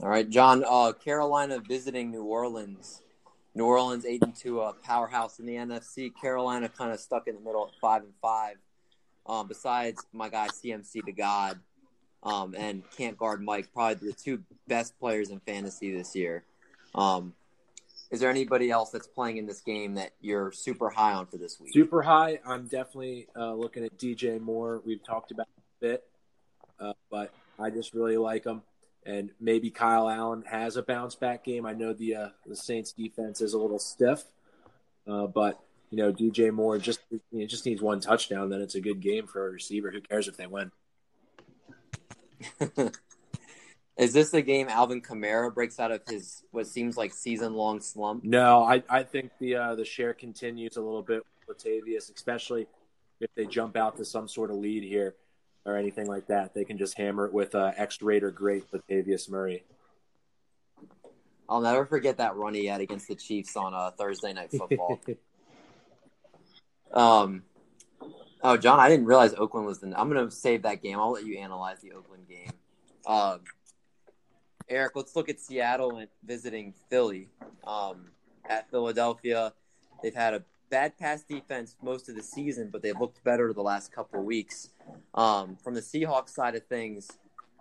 [0.00, 0.64] All right, John.
[0.66, 3.02] Uh, Carolina visiting New Orleans.
[3.54, 6.12] New Orleans eight and two, a powerhouse in the NFC.
[6.20, 8.56] Carolina kind of stuck in the middle at five and five.
[9.26, 11.58] Um, besides my guy CMC to God,
[12.24, 16.44] um, and can't guard Mike, probably the two best players in fantasy this year.
[16.94, 17.34] Um,
[18.10, 21.36] is there anybody else that's playing in this game that you're super high on for
[21.36, 21.72] this week?
[21.72, 22.38] Super high.
[22.46, 24.82] I'm definitely uh, looking at DJ Moore.
[24.84, 26.04] We've talked about a bit,
[26.78, 28.62] uh, but I just really like him.
[29.06, 31.66] And maybe Kyle Allen has a bounce back game.
[31.66, 34.24] I know the uh, the Saints defense is a little stiff,
[35.06, 38.48] uh, but you know DJ Moore just you know, just needs one touchdown.
[38.48, 39.90] Then it's a good game for a receiver.
[39.90, 40.70] Who cares if they win?
[43.96, 47.80] Is this the game Alvin Kamara breaks out of his what seems like season long
[47.80, 48.24] slump?
[48.24, 52.66] No, I, I think the uh, the share continues a little bit with Latavius, especially
[53.20, 55.14] if they jump out to some sort of lead here
[55.64, 56.54] or anything like that.
[56.54, 59.64] They can just hammer it with uh, ex Raider great Latavius Murray.
[61.48, 65.00] I'll never forget that run he had against the Chiefs on uh, Thursday Night Football.
[66.92, 67.42] um,
[68.42, 69.94] oh, John, I didn't realize Oakland was in.
[69.94, 70.98] I'm gonna save that game.
[70.98, 72.50] I'll let you analyze the Oakland game.
[73.06, 73.40] Um,
[74.68, 77.28] Eric, let's look at Seattle and visiting Philly.
[77.66, 78.06] Um,
[78.48, 79.52] at Philadelphia,
[80.02, 80.44] they've had a
[80.74, 84.26] bad pass defense most of the season, but they've looked better the last couple of
[84.26, 84.70] weeks.
[85.14, 87.12] Um, from the Seahawks side of things,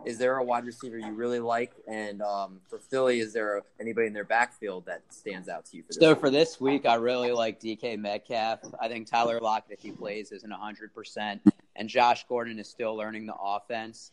[0.04, 1.74] is there a wide receiver you really like?
[1.88, 5.84] And um, for Philly, is there anybody in their backfield that stands out to you?
[5.84, 6.20] For So week?
[6.22, 8.62] for this week, I really like DK Metcalf.
[8.82, 11.40] I think Tyler Lockett, if he plays, isn't 100%.
[11.76, 14.10] And Josh Gordon is still learning the offense.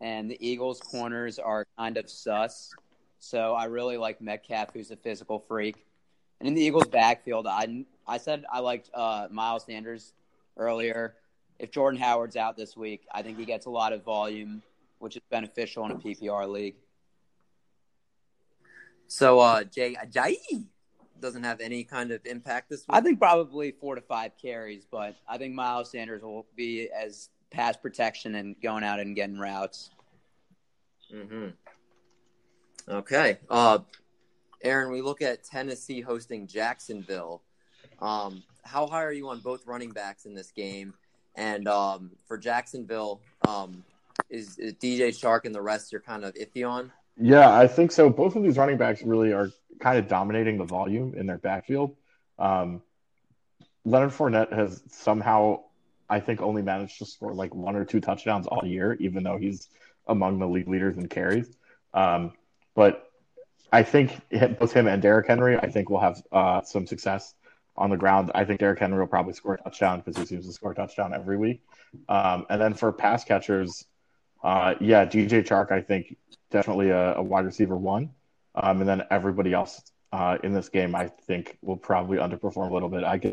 [0.00, 2.72] And the Eagles' corners are kind of sus.
[3.18, 5.84] So I really like Metcalf, who's a physical freak.
[6.38, 10.12] And in the Eagles' backfield, I, I said I liked uh, Miles Sanders
[10.56, 11.14] earlier.
[11.58, 14.62] If Jordan Howard's out this week, I think he gets a lot of volume,
[14.98, 16.74] which is beneficial in a PPR league.
[19.06, 20.36] so uh, Jay Jay
[21.20, 22.96] doesn't have any kind of impact this week.
[22.96, 27.30] I think probably four to five carries, but I think Miles Sanders will be as
[27.50, 29.90] pass protection and going out and getting routes.
[31.14, 31.48] Mm-hmm.
[32.88, 33.38] Okay.
[33.48, 33.78] Uh,
[34.62, 37.42] Aaron, we look at Tennessee hosting Jacksonville.
[38.04, 40.94] Um, how high are you on both running backs in this game?
[41.36, 43.82] And um, for Jacksonville, um,
[44.28, 46.92] is, is DJ Chark and the rest you're kind of iffy on?
[47.16, 48.10] Yeah, I think so.
[48.10, 49.50] Both of these running backs really are
[49.80, 51.96] kind of dominating the volume in their backfield.
[52.38, 52.82] Um,
[53.84, 55.60] Leonard Fournette has somehow,
[56.08, 59.38] I think, only managed to score like one or two touchdowns all year, even though
[59.38, 59.68] he's
[60.06, 61.56] among the league leaders in carries.
[61.94, 62.32] Um,
[62.74, 63.10] but
[63.72, 64.20] I think
[64.58, 67.34] both him and Derrick Henry, I think, will have uh, some success
[67.76, 68.30] on the ground.
[68.34, 70.74] I think Derrick Henry will probably score a touchdown because he seems to score a
[70.74, 71.62] touchdown every week.
[72.08, 73.84] Um, and then for pass catchers,
[74.42, 76.16] uh, yeah, DJ Chark, I think,
[76.50, 78.10] definitely a, a wide receiver one.
[78.54, 82.74] Um, and then everybody else uh, in this game, I think, will probably underperform a
[82.74, 83.02] little bit.
[83.02, 83.32] I get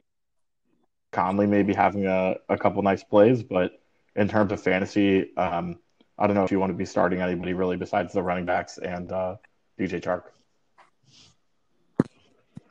[1.12, 3.80] Conley maybe having a, a couple nice plays, but
[4.16, 5.78] in terms of fantasy, um,
[6.18, 8.78] I don't know if you want to be starting anybody really besides the running backs
[8.78, 9.36] and uh,
[9.80, 10.24] DJ Chark.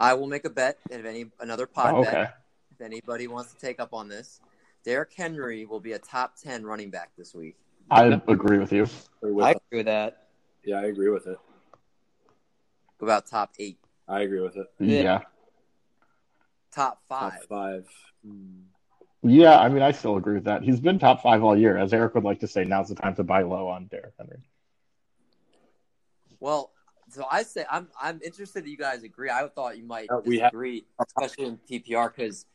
[0.00, 0.78] I will make a bet.
[0.90, 2.36] And if any another pod Oh, bet,
[2.72, 4.40] if anybody wants to take up on this,
[4.84, 7.56] Derrick Henry will be a top ten running back this week.
[7.90, 8.86] I agree with you.
[9.22, 10.26] I agree with that.
[10.64, 11.38] Yeah, I agree with it.
[13.00, 13.78] About top eight,
[14.08, 14.66] I agree with it.
[14.78, 15.02] Yeah.
[15.02, 15.18] Yeah.
[16.70, 17.44] top Top five.
[17.48, 17.86] five.
[18.24, 18.62] Hmm.
[19.22, 20.62] Yeah, I mean, I still agree with that.
[20.62, 21.76] He's been top five all year.
[21.76, 24.38] As Eric would like to say, now's the time to buy low on Derrick Henry.
[26.40, 26.72] Well,
[27.10, 29.30] so I say I'm I'm interested that you guys agree.
[29.30, 30.52] I thought you might Uh, we have-
[31.06, 32.46] especially in PPR, because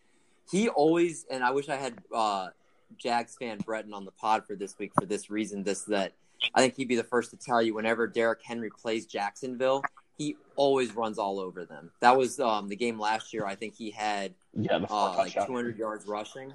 [0.51, 2.49] he always and I wish I had uh,
[2.97, 5.63] Jags fan Breton on the pod for this week for this reason.
[5.63, 6.13] This that
[6.53, 7.73] I think he'd be the first to tell you.
[7.73, 9.83] Whenever Derrick Henry plays Jacksonville,
[10.17, 11.91] he always runs all over them.
[12.01, 13.45] That was um, the game last year.
[13.45, 16.53] I think he had Yeah, uh, like 200 yards rushing.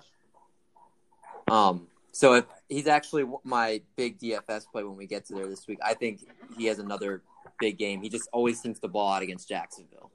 [1.48, 5.66] Um, so if he's actually my big DFS play when we get to there this
[5.66, 6.20] week, I think
[6.57, 7.22] he has another
[7.61, 8.03] big game.
[8.03, 10.11] He just always seems the ball out against Jacksonville.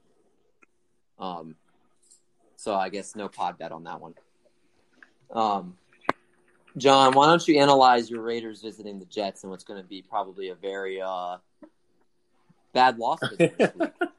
[1.18, 1.56] Um,
[2.56, 4.14] so I guess no pod bet on that one.
[5.32, 5.76] Um,
[6.76, 10.02] John, why don't you analyze your Raiders visiting the Jets and what's going to be
[10.02, 11.38] probably a very uh,
[12.74, 13.90] bad loss this week?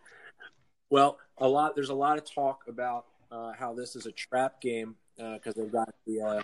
[0.90, 1.76] Well, a lot.
[1.76, 5.72] There's a lot of talk about uh, how this is a trap game because they've
[5.72, 6.42] got the uh,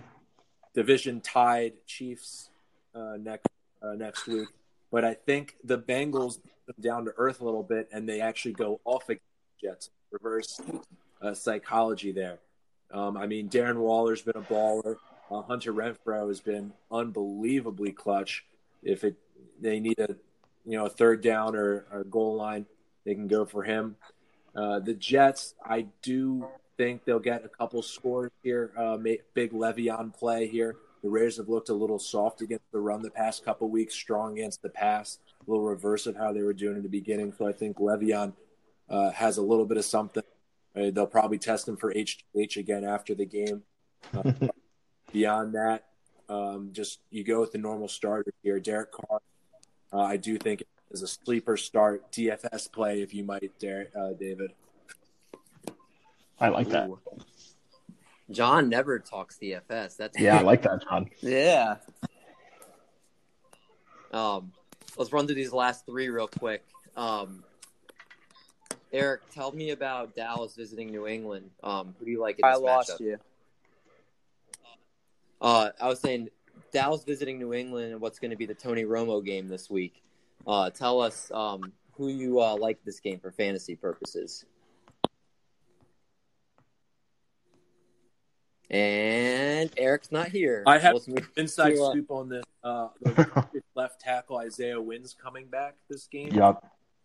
[0.73, 2.49] division tied Chiefs
[2.93, 3.47] uh, next
[3.81, 4.47] uh, next week.
[4.93, 6.37] But I think the Bengals
[6.79, 9.25] down to earth a little bit, and they actually go off against
[9.59, 9.89] the Jets.
[10.11, 10.61] Reverse
[11.19, 12.37] uh, psychology there.
[12.91, 14.97] Um, I mean, Darren Waller's been a baller.
[15.31, 18.45] Uh, Hunter Renfrow has been unbelievably clutch.
[18.83, 19.15] If it
[19.59, 20.15] they need a
[20.63, 22.67] you know a third down or, goal line,
[23.03, 23.95] they can go for him.
[24.55, 28.71] Uh, the Jets, I do think they'll get a couple scores here.
[28.77, 30.75] Uh, big Le'Veon play here.
[31.03, 34.39] The Raiders have looked a little soft against the run the past couple weeks, strong
[34.39, 37.33] against the pass, a little reverse of how they were doing in the beginning.
[37.37, 38.31] So I think Le'Veon
[38.89, 40.23] uh, has a little bit of something.
[40.75, 43.63] Uh, they'll probably test him for HH again after the game.
[44.15, 44.31] Uh,
[45.11, 45.87] beyond that,
[46.29, 48.59] um, just you go with the normal starter here.
[48.61, 49.19] Derek Carr,
[49.91, 54.13] uh, I do think is a sleeper start DFS play if you might, Derek, uh,
[54.13, 54.53] David.
[56.39, 56.89] I like that.
[58.29, 58.33] Ooh.
[58.33, 59.97] John never talks DFS.
[59.97, 61.09] That's Yeah, I like that, John.
[61.21, 61.75] Yeah.
[64.11, 64.51] Um,
[64.97, 66.63] let's run through these last three real quick.
[66.95, 67.43] Um,
[68.91, 71.49] Eric, tell me about Dallas visiting New England.
[71.63, 72.99] Um, who do you like in I lost matchup?
[72.99, 73.17] you.
[75.41, 76.29] Uh, I was saying
[76.71, 80.03] Dallas visiting New England and what's going to be the Tony Romo game this week.
[80.45, 84.45] Uh, tell us um, who you uh, like this game for fantasy purposes.
[88.73, 90.63] And Eric's not here.
[90.65, 92.43] I have Let's move Inside to, uh, scoop on this.
[92.63, 92.87] Uh,
[93.75, 96.29] left tackle Isaiah Wynn's coming back this game.
[96.33, 96.63] Yep.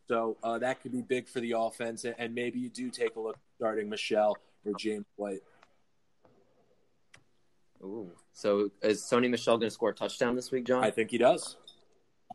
[0.08, 3.20] So uh, that could be big for the offense, and maybe you do take a
[3.20, 5.42] look starting Michel or James White.
[7.82, 8.10] Ooh.
[8.32, 10.82] So is Sony Michel going to score a touchdown this week, John?
[10.82, 11.56] I think he does.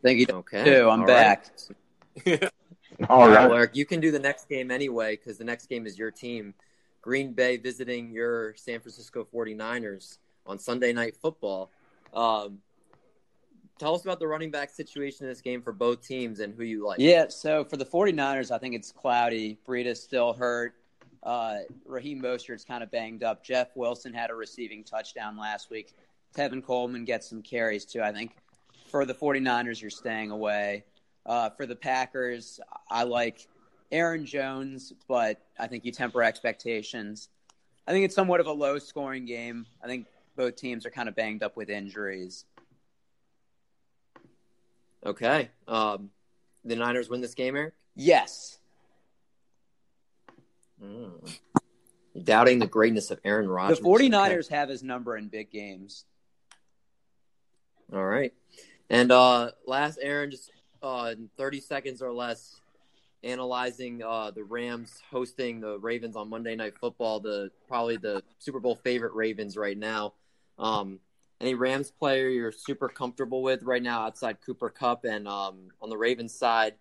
[0.03, 0.27] Thank you.
[0.29, 0.63] okay.
[0.63, 0.89] too.
[0.89, 1.47] I'm All back.
[2.27, 2.43] right.
[3.09, 3.49] All All right, right.
[3.49, 6.11] well, Eric, you can do the next game anyway because the next game is your
[6.11, 6.53] team.
[7.03, 11.69] Green Bay visiting your San Francisco 49ers on Sunday Night Football.
[12.13, 12.59] Um,
[13.77, 16.63] tell us about the running back situation in this game for both teams and who
[16.63, 16.99] you like.
[16.99, 19.59] Yeah, so for the 49ers, I think it's cloudy.
[19.67, 20.75] Breida's still hurt.
[21.21, 23.43] Uh, Raheem Mostert's kind of banged up.
[23.43, 25.93] Jeff Wilson had a receiving touchdown last week.
[26.35, 28.01] Tevin Coleman gets some carries too.
[28.01, 28.31] I think
[28.89, 30.85] for the 49ers, you're staying away.
[31.25, 33.47] Uh, for the Packers, I like
[33.93, 37.29] Aaron Jones, but I think you temper expectations.
[37.87, 39.67] I think it's somewhat of a low scoring game.
[39.83, 42.45] I think both teams are kind of banged up with injuries.
[45.05, 45.49] Okay.
[45.67, 46.09] Um,
[46.65, 47.75] the Niners win this game, Eric?
[47.95, 48.57] Yes.
[50.83, 51.37] Mm.
[52.23, 53.79] Doubting the greatness of Aaron Rodgers.
[53.79, 54.09] The Rodgers.
[54.09, 56.05] 49ers have his number in big games.
[57.93, 58.33] All right.
[58.89, 62.59] And uh, last, Aaron, just uh, in 30 seconds or less,
[63.23, 68.59] analyzing uh, the Rams hosting the Ravens on Monday Night Football, the probably the Super
[68.59, 70.13] Bowl favorite Ravens right now.
[70.59, 70.99] Um,
[71.41, 75.89] any Rams player you're super comfortable with right now outside Cooper Kupp and um, on
[75.89, 76.75] the Ravens side,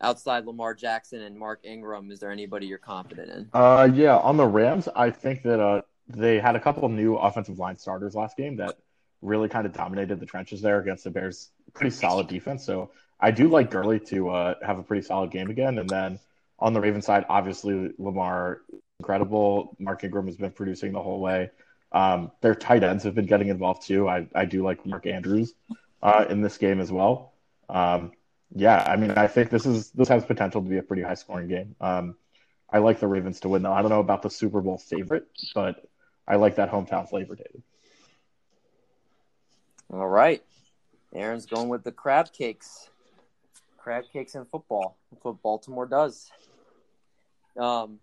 [0.00, 3.48] outside Lamar Jackson and Mark Ingram, is there anybody you're confident in?
[3.52, 7.16] Uh, yeah, on the Rams, I think that uh, they had a couple of new
[7.16, 8.76] offensive line starters last game that
[9.22, 12.64] really kind of dominated the trenches there against the Bears' pretty solid defense.
[12.64, 12.90] So
[13.24, 15.78] I do like Gurley to uh, have a pretty solid game again.
[15.78, 16.18] And then
[16.58, 18.60] on the Ravens side, obviously Lamar
[19.00, 19.74] incredible.
[19.78, 21.50] Mark Ingram has been producing the whole way.
[21.90, 24.06] Um, their tight ends have been getting involved too.
[24.06, 25.54] I, I do like Mark Andrews
[26.02, 27.32] uh, in this game as well.
[27.70, 28.12] Um,
[28.54, 31.14] yeah, I mean, I think this is this has potential to be a pretty high
[31.14, 31.74] scoring game.
[31.80, 32.16] Um,
[32.68, 33.72] I like the Ravens to win though.
[33.72, 35.82] I don't know about the Super Bowl favorite, but
[36.28, 37.62] I like that hometown flavor, David.
[39.90, 40.42] All right.
[41.14, 42.90] Aaron's going with the crab cakes.
[43.84, 44.96] Crab cakes in football.
[45.12, 46.30] That's what Baltimore does.
[47.54, 47.98] Um,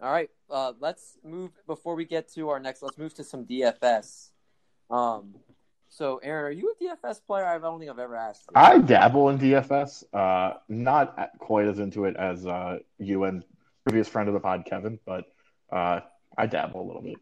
[0.00, 0.28] all right.
[0.50, 2.82] Uh, let's move before we get to our next.
[2.82, 4.30] Let's move to some DFS.
[4.90, 5.36] Um,
[5.88, 7.46] so Aaron, are you a DFS player?
[7.46, 8.46] I don't think I've ever asked.
[8.48, 8.52] you.
[8.56, 13.44] I dabble in DFS, uh, not quite as into it as uh, you and
[13.84, 15.26] previous friend of the pod, Kevin, but
[15.70, 16.00] uh,
[16.36, 17.18] I dabble a little bit.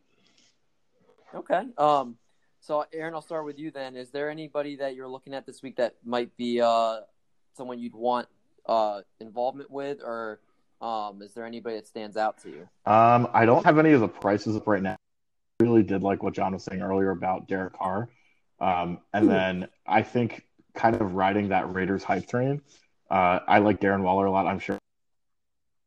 [1.34, 1.64] Okay.
[1.76, 2.16] Um,
[2.60, 3.94] so Aaron, I'll start with you then.
[3.94, 7.00] Is there anybody that you're looking at this week that might be uh,
[7.56, 8.28] someone you'd want
[8.66, 10.40] uh, involvement with, or
[10.80, 12.68] um, is there anybody that stands out to you?
[12.90, 14.96] Um, I don't have any of the prices up right now.
[15.60, 18.08] I really did like what John was saying earlier about Derek Carr.
[18.60, 20.44] Um, and then I think
[20.74, 22.62] kind of riding that Raiders hype train.
[23.10, 24.46] Uh, I like Darren Waller a lot.
[24.46, 24.78] I'm sure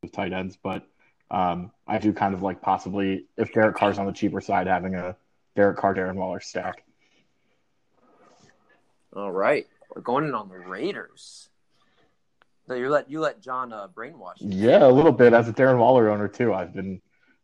[0.02, 0.84] with tight ends, but
[1.32, 4.96] um, I do kind of like possibly if Derek Carr's on the cheaper side, having
[4.96, 5.16] a
[5.56, 6.84] Derek Carr, Darren Waller stack.
[9.16, 11.50] All right, we're going in on the Raiders.
[12.68, 14.50] So you let you let John uh, brainwash you.
[14.70, 15.34] Yeah, a little bit.
[15.34, 17.02] As a Darren Waller owner too, I've been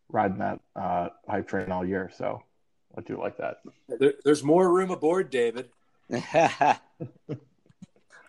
[0.09, 2.41] riding that uh, hype train all year, so
[2.97, 3.57] I do like that.
[3.87, 5.69] There, there's more room aboard, David.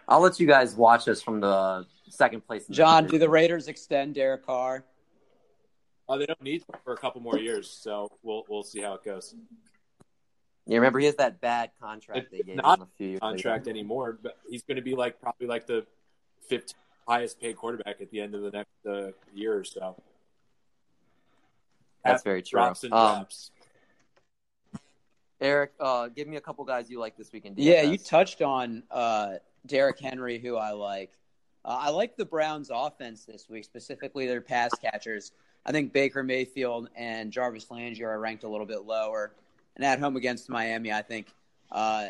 [0.09, 2.63] I'll let you guys watch us from the second place.
[2.63, 4.85] in the John, do the Raiders extend Derek Carr?
[6.09, 9.05] Oh, they don't need for a couple more years, so we'll we'll see how it
[9.05, 9.33] goes.
[10.67, 13.21] You remember he has that bad contract It's they gave not him a few years
[13.21, 13.71] Contract ago.
[13.71, 15.87] anymore, but he's going to be like probably like the
[16.51, 16.75] 15th
[17.09, 20.01] highest paid quarterback at the end of the next uh, year or so.
[22.05, 22.59] That's very true.
[22.61, 23.51] Drops and Um, drops.
[25.41, 27.57] Eric, uh, give me a couple guys you like this weekend.
[27.57, 27.65] DFS.
[27.65, 29.35] Yeah, you touched on uh,
[29.67, 31.11] Derrick Henry, who I like.
[31.65, 35.33] Uh, I like the Browns' offense this week, specifically their pass catchers.
[35.67, 39.33] I think Baker Mayfield and Jarvis Landry are ranked a little bit lower.
[39.77, 41.29] And at home against Miami, I think
[41.73, 42.09] uh,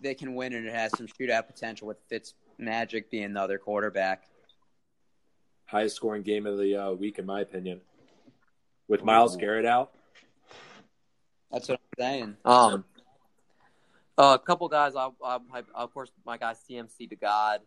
[0.00, 3.58] they can win, and it has some shootout potential with Fitz Magic being the other
[3.58, 4.24] quarterback.
[5.66, 7.80] Highest scoring game of the uh, week, in my opinion.
[8.88, 9.92] With Myles Garrett out,
[11.50, 12.36] That's what I'm saying.
[12.44, 12.84] Um,
[14.18, 14.94] a couple guys.
[14.96, 17.60] I, I, I, of course, my guy CMC to God.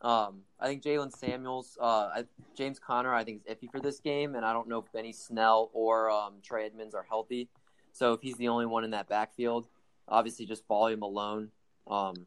[0.00, 2.24] Um, I think Jaylen Samuels, uh, I,
[2.56, 5.12] James Conner, I think is iffy for this game, and I don't know if Benny
[5.12, 7.48] Snell or um, Trey Edmunds are healthy.
[7.92, 9.66] So if he's the only one in that backfield,
[10.08, 11.50] obviously just volume alone.
[11.86, 12.26] Um,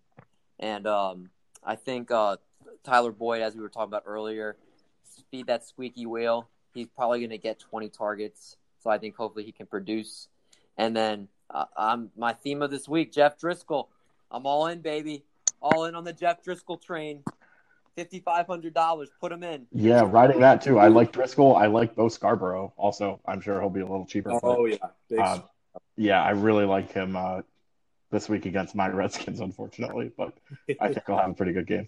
[0.59, 1.29] and um,
[1.63, 2.37] I think uh,
[2.83, 4.57] Tyler Boyd, as we were talking about earlier,
[5.31, 6.47] feed that squeaky wheel.
[6.73, 8.57] He's probably going to get 20 targets.
[8.79, 10.27] So I think hopefully he can produce.
[10.77, 13.87] And then uh, I'm my theme of this week, Jeff Driskel.
[14.29, 15.23] I'm all in, baby.
[15.61, 17.23] All in on the Jeff Driskel train.
[17.95, 19.09] Fifty five hundred dollars.
[19.19, 19.65] Put him in.
[19.71, 20.77] Yeah, riding that too.
[20.77, 21.59] I like Driskel.
[21.59, 22.71] I like Bo Scarborough.
[22.77, 24.29] Also, I'm sure he'll be a little cheaper.
[24.29, 24.77] but, oh yeah,
[25.09, 25.43] Big um,
[25.95, 27.41] yeah, I really like him uh,
[28.11, 30.33] this week against my Redskins, unfortunately, but
[30.79, 31.87] I think he'll have a pretty good game.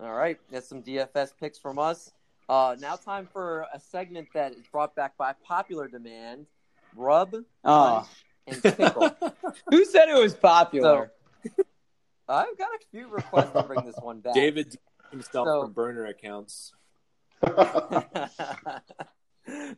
[0.00, 2.10] All right, that's some DFS picks from us.
[2.48, 6.46] Uh, now time for a segment that is brought back by popular demand.
[6.94, 7.34] Rub,
[7.64, 8.08] Oh, punch,
[8.48, 9.10] and tickle.
[9.70, 11.12] who said it was popular?
[12.28, 14.34] I've got a few requests to bring this one back.
[14.34, 14.76] David
[15.10, 16.72] himself So- from burner accounts.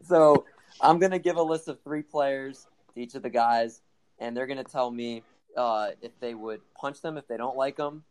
[0.07, 0.45] so
[0.81, 3.81] I'm gonna give a list of three players to each of the guys,
[4.19, 5.23] and they're gonna tell me
[5.57, 8.05] uh, if they would punch them if they don't like them,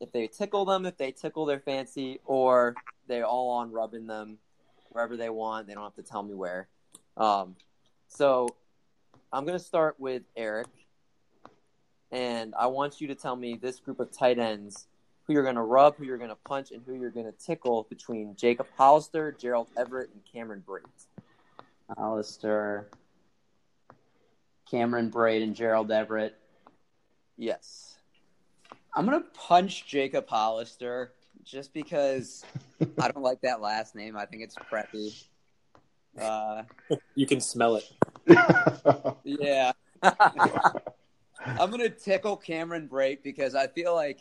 [0.00, 2.74] if they tickle them if they tickle their fancy, or
[3.06, 4.38] they're all on rubbing them
[4.90, 5.66] wherever they want.
[5.66, 6.68] They don't have to tell me where.
[7.16, 7.56] Um,
[8.08, 8.48] so
[9.32, 10.68] I'm gonna start with Eric,
[12.10, 14.86] and I want you to tell me this group of tight ends
[15.28, 17.32] who you're going to rub, who you're going to punch, and who you're going to
[17.32, 20.84] tickle between Jacob Hollister, Gerald Everett, and Cameron Brate.
[21.98, 22.88] Alistair,
[24.70, 26.36] Cameron Brate, and Gerald Everett.
[27.36, 27.96] Yes.
[28.94, 31.12] I'm gonna punch Jacob Hollister
[31.44, 32.44] just because
[33.00, 34.16] I don't like that last name.
[34.16, 35.24] I think it's preppy.
[36.20, 36.62] Uh,
[37.14, 37.84] You can smell it.
[39.24, 44.20] yeah, I'm gonna tickle Cameron Brate because I feel like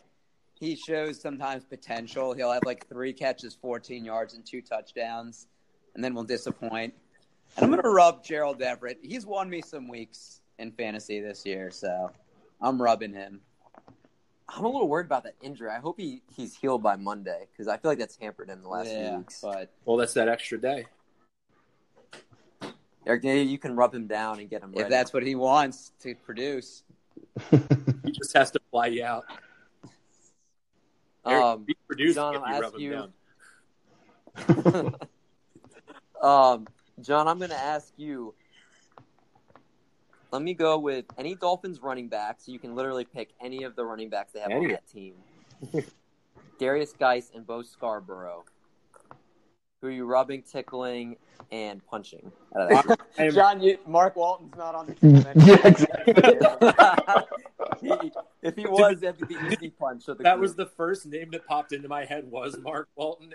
[0.54, 2.34] he shows sometimes potential.
[2.34, 5.48] He'll have like three catches, 14 yards, and two touchdowns,
[5.95, 6.93] and then we'll disappoint.
[7.56, 9.00] And I'm gonna rub Gerald Everett.
[9.02, 12.12] He's won me some weeks in fantasy this year, so
[12.62, 13.41] I'm rubbing him.
[14.50, 15.70] I'm a little worried about that injury.
[15.70, 18.70] I hope he, he's healed by Monday because I feel like that's hampered him the
[18.70, 19.39] last yeah, few weeks.
[19.41, 20.86] but Well, that's that extra day.
[23.06, 24.84] Eric, you can rub him down and get him ready.
[24.84, 26.84] if that's what he wants to produce,
[28.04, 29.26] He just has to fly you out.
[31.26, 32.91] Eric, um, be produced John, if I'll you ask rub him you-
[34.64, 34.95] down.
[36.56, 36.68] um,
[37.02, 38.34] John, I'm going to ask you.
[40.32, 43.76] Let me go with any Dolphins running back, so you can literally pick any of
[43.78, 45.14] the running backs they have on that team.
[46.60, 48.43] Darius Geis and Bo Scarborough.
[49.82, 51.16] Who are you rubbing, tickling,
[51.52, 52.32] and punching?
[52.56, 55.24] out of that I am- John, you, Mark Walton's not on the team.
[55.45, 56.14] yeah, exactly.
[58.02, 60.08] He- if he was, that'd be the easy punch.
[60.08, 60.41] Of the that group.
[60.41, 63.34] was the first name that popped into my head was Mark Walton.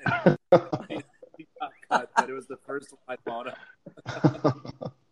[0.51, 1.05] And
[1.99, 4.93] cut, but it was the first one I thought of.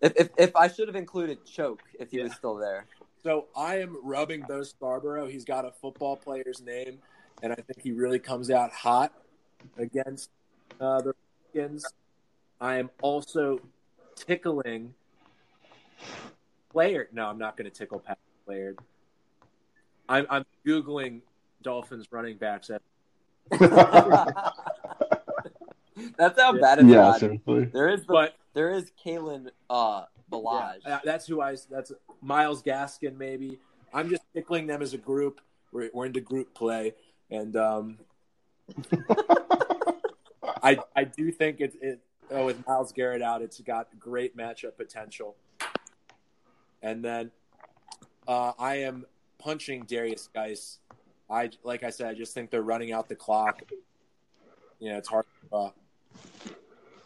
[0.00, 2.86] If, if, if I should have included choke if he was still there.
[3.24, 5.26] So I am rubbing Bo Scarborough.
[5.26, 6.98] He's got a football player's name,
[7.42, 9.12] and I think he really comes out hot
[9.76, 10.30] against
[10.80, 11.14] uh, the
[11.52, 11.84] Redskins.
[12.60, 13.60] I am also
[14.14, 14.94] tickling
[16.74, 17.08] Laird.
[17.12, 18.78] No, I'm not going to tickle Pat Laird.
[20.08, 21.22] I'm, I'm googling
[21.62, 22.70] Dolphins running backs.
[25.98, 27.64] At, That's how bad it's yeah, seriously.
[27.66, 30.86] There is the, but there is Kalen uh Ballage.
[30.86, 31.56] uh, that's who I.
[31.70, 33.58] That's Myles Gaskin, maybe.
[33.92, 35.40] I'm just tickling them as a group.
[35.72, 36.94] We're, we're into group play,
[37.30, 37.98] and um,
[40.62, 44.76] I I do think it, it oh, with Myles Garrett out, it's got great matchup
[44.76, 45.36] potential.
[46.82, 47.30] And then
[48.26, 49.06] uh, I am
[49.38, 50.78] punching Darius Geis.
[51.30, 53.62] I like I said, I just think they're running out the clock.
[54.78, 55.70] You know, it's hard to uh,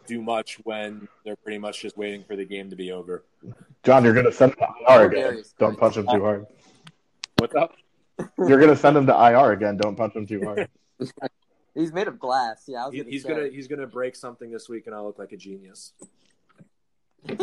[0.07, 3.23] do much when they're pretty much just waiting for the game to be over.
[3.83, 5.43] John, you're going to send him to IR again.
[5.59, 6.45] Don't punch him too hard.
[7.37, 7.73] What's up?
[8.37, 9.75] You're going to send him to IR again.
[9.75, 10.69] Don't punch him too hard.
[11.73, 12.65] He's made of glass.
[12.67, 15.05] Yeah, I was He, gonna he's gonna he's gonna break something this week, and I'll
[15.05, 15.93] look like a genius.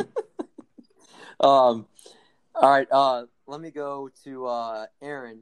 [1.40, 1.86] Um,
[2.54, 2.86] all right.
[2.90, 5.40] Uh, let me go to uh, Aaron,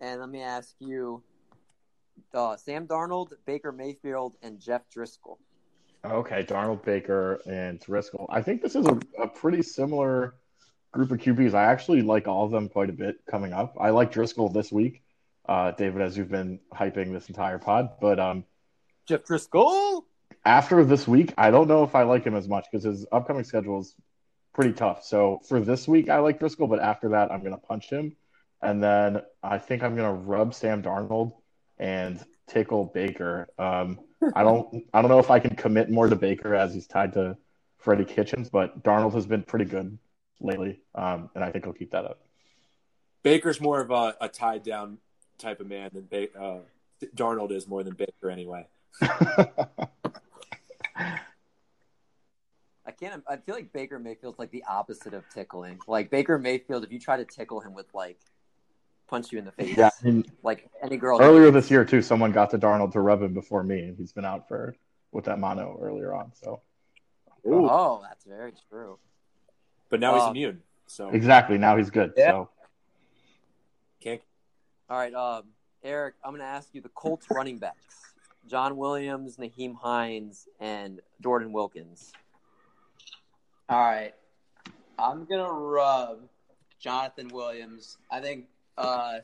[0.00, 1.22] and let me ask you:
[2.34, 5.38] uh, Sam Darnold, Baker Mayfield, and Jeff Driskel.
[6.04, 8.26] Okay, Darnold Baker and Driskel.
[8.28, 10.34] I think this is a, a pretty similar
[10.92, 11.54] group of QBs.
[11.54, 13.76] I actually like all of them quite a bit coming up.
[13.80, 15.02] I like Driskel this week,
[15.48, 17.90] uh, David, as you've been hyping this entire pod.
[18.00, 18.44] But um,
[19.06, 20.02] Jeff Driskel.
[20.44, 23.44] after this week, I don't know if I like him as much because his upcoming
[23.44, 23.94] schedule is
[24.54, 25.04] pretty tough.
[25.04, 28.16] So for this week, I like Driskel, but after that, I'm going to punch him.
[28.62, 31.32] And then I think I'm going to rub Sam Darnold
[31.78, 33.48] and tickle Baker.
[33.58, 34.00] Um,
[34.34, 37.12] I don't, I don't know if I can commit more to Baker as he's tied
[37.14, 37.36] to
[37.78, 39.98] Freddie Kitchens, but Darnold has been pretty good
[40.40, 42.20] lately, um, and I think he'll keep that up.
[43.22, 44.98] Baker's more of a, a tied down
[45.38, 46.58] type of man than ba- uh,
[47.14, 48.66] Darnold is more than Baker anyway.
[52.88, 53.22] I can't.
[53.28, 55.78] I feel like Baker Mayfield's like the opposite of tickling.
[55.86, 58.18] Like Baker Mayfield, if you try to tickle him with like
[59.08, 61.20] punch you in the face, yeah, I mean, like any girl.
[61.20, 64.12] earlier this year too, someone got to Darnold to rub him before me, and he's
[64.12, 64.76] been out for
[65.10, 66.32] with that mono earlier on.
[66.34, 66.60] So
[67.46, 68.98] Oh, that's very true.
[69.88, 72.12] But now he's Um, immune, so exactly now he's good.
[72.16, 72.30] Yeah.
[72.30, 72.50] So
[74.00, 74.20] can't.
[74.90, 75.44] All right, um,
[75.82, 78.12] Eric, I'm going to ask you the Colts running backs:
[78.46, 82.12] John Williams, Nyheim Hines, and Jordan Wilkins.
[83.70, 84.14] All right,
[84.98, 86.28] I'm gonna rub
[86.80, 87.96] Jonathan Williams.
[88.10, 88.46] I think
[88.78, 89.18] uh,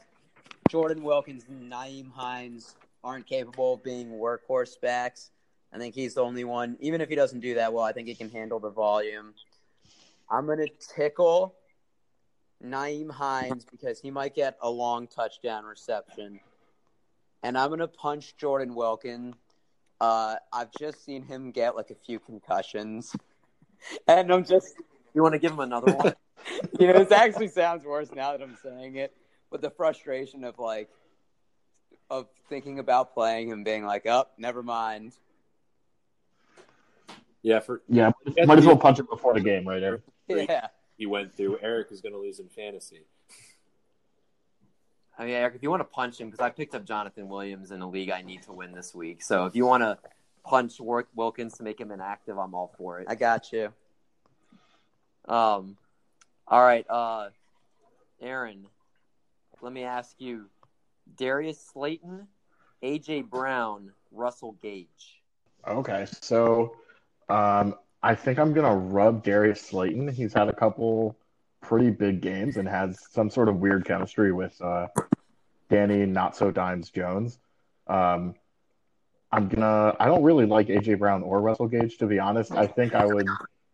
[0.69, 5.31] Jordan Wilkins and Nyheim Hines aren't capable of being workhorse backs.
[5.73, 6.77] I think he's the only one.
[6.81, 9.35] Even if he doesn't do that well, I think he can handle the volume.
[10.31, 11.55] I'm gonna tickle
[12.65, 16.41] Nyheim Hines because he might get a long touchdown reception.
[17.43, 19.35] And I'm going to punch Jordan Wilkins.
[20.01, 23.15] Uh, I've just seen him get like a few concussions.
[24.09, 24.77] And I'm just,
[25.15, 26.15] You want to give him another one?
[26.81, 29.15] you know, this actually sounds worse now that I'm saying it.
[29.51, 30.89] But the frustration of like,
[32.11, 35.13] of thinking about playing and being like, oh, never mind.
[37.43, 38.11] Yeah, for yeah,
[38.47, 40.03] might as well punch him before the game, right, Eric?
[40.29, 40.69] Yeah.
[40.97, 41.59] he went through.
[41.61, 43.03] Eric is going to lose in fantasy.
[45.19, 47.71] I mean, Eric, if you want to punch him, because I picked up Jonathan Williams
[47.71, 49.23] in a league I need to win this week.
[49.23, 49.99] So if you want to
[50.45, 53.07] punch Work Wilkins to make him inactive, I'm all for it.
[53.09, 53.73] I got you.
[55.27, 55.77] Um,
[56.47, 57.29] all right, uh,
[58.21, 58.67] Aaron,
[59.65, 60.51] let me ask you:
[61.17, 62.29] Darius Slayton,
[62.83, 65.23] AJ Brown, Russell Gage.
[65.67, 66.77] Okay, so
[67.31, 70.07] um, I think I'm gonna rub Darius Slayton.
[70.09, 71.17] He's had a couple
[71.63, 74.89] pretty big games and has some sort of weird chemistry with uh,
[75.71, 77.39] Danny Not So Dimes Jones.
[77.87, 78.35] Um,
[79.33, 79.97] I'm gonna.
[79.99, 82.53] I don't really like AJ Brown or Russell Gage to be honest.
[82.53, 83.27] I think I would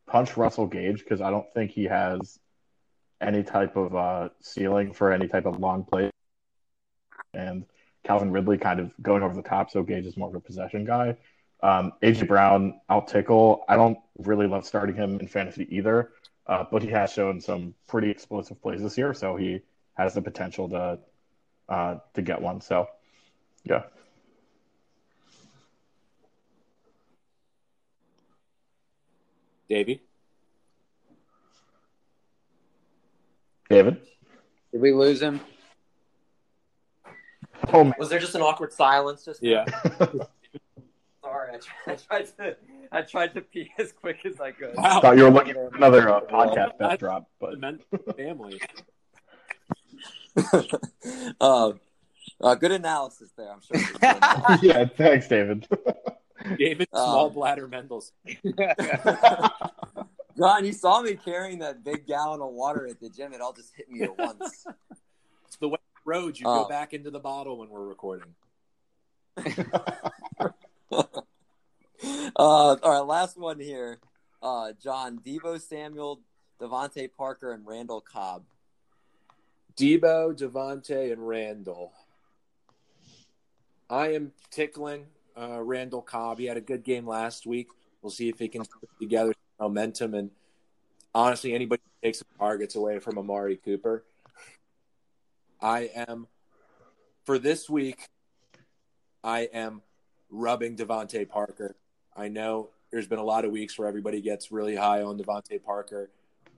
[0.07, 2.39] punch Russell Gage because I don't think he has
[3.21, 6.11] any type of uh, ceiling for any type of long play.
[7.35, 7.65] And
[8.05, 10.85] Calvin Ridley kind of going over the top, so Gage is more of a possession
[10.85, 11.17] guy.
[11.63, 13.65] Um, AJ Brown, I'll tickle.
[13.69, 16.13] I don't really love starting him in fantasy either,
[16.47, 19.61] uh, but he has shown some pretty explosive plays this year, so he
[19.95, 20.99] has the potential to
[21.69, 22.61] uh, to get one.
[22.61, 22.89] So,
[23.65, 23.83] yeah.
[29.69, 30.03] Davey,
[33.71, 34.01] David.
[34.73, 35.41] Did we lose him?
[37.73, 37.95] Oh man.
[37.99, 39.25] Was there just an awkward silence?
[39.25, 39.65] Just yeah,
[41.23, 42.57] sorry, I tried, I tried to
[42.93, 44.75] I tried to pee as quick as I could.
[44.77, 47.83] wow, Thought you were looking for another uh, podcast bet drop, but meant
[48.17, 48.61] family.
[51.41, 51.73] uh,
[52.41, 54.59] uh, good analysis there, I'm sure.
[54.63, 55.69] yeah, thanks, David.
[56.59, 58.13] David Um, Small Bladder Mendels.
[60.41, 63.35] John, you saw me carrying that big gallon of water at the gym.
[63.35, 64.65] It all just hit me at once.
[65.47, 66.39] It's the way road.
[66.39, 66.63] You Oh.
[66.63, 68.37] go back into the bottle when we're recording.
[70.93, 71.03] uh,
[72.39, 73.99] all right, last one here.
[74.41, 76.21] Uh, John, Deebo Samuel,
[76.61, 78.45] DeVante Parker, and Randall Cobb.
[79.77, 81.93] Deebo, DeVante, and Randall.
[83.91, 86.39] I am tickling uh, Randall Cobb.
[86.39, 87.67] He had a good game last week.
[88.03, 90.15] We'll see if he can put together momentum.
[90.15, 90.31] And
[91.15, 94.05] honestly, anybody takes targets away from Amari Cooper.
[95.61, 96.27] I am,
[97.25, 98.09] for this week,
[99.23, 99.83] I am
[100.31, 101.77] rubbing DeVante Parker.
[102.17, 105.63] I know there's been a lot of weeks where everybody gets really high on DeVante
[105.63, 106.11] Parker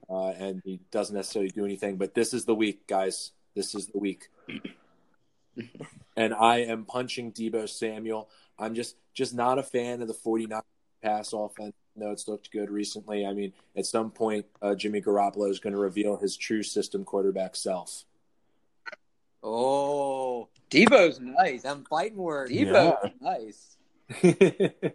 [0.08, 3.32] uh, and he doesn't necessarily do anything, but this is the week, guys.
[3.54, 4.28] This is the week.
[6.16, 8.28] and I am punching Deebo Samuel.
[8.58, 10.60] I'm just just not a fan of the 49
[11.02, 11.74] pass offense.
[11.94, 13.26] No, it's looked good recently.
[13.26, 17.04] I mean, at some point, uh, Jimmy Garoppolo is going to reveal his true system
[17.04, 18.04] quarterback self.
[19.42, 21.64] Oh, Deebo's nice.
[21.64, 22.50] I'm fighting words.
[22.50, 23.76] Deebo's nice.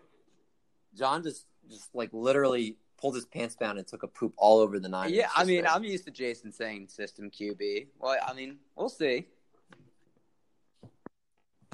[0.98, 4.80] John just just like literally pulled his pants down and took a poop all over
[4.80, 5.14] the nine.
[5.14, 7.88] Yeah, I mean, I'm used to Jason saying system QB.
[8.00, 9.28] Well, I mean, we'll see.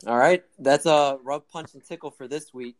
[0.05, 2.77] All right, that's a rub, punch, and tickle for this week.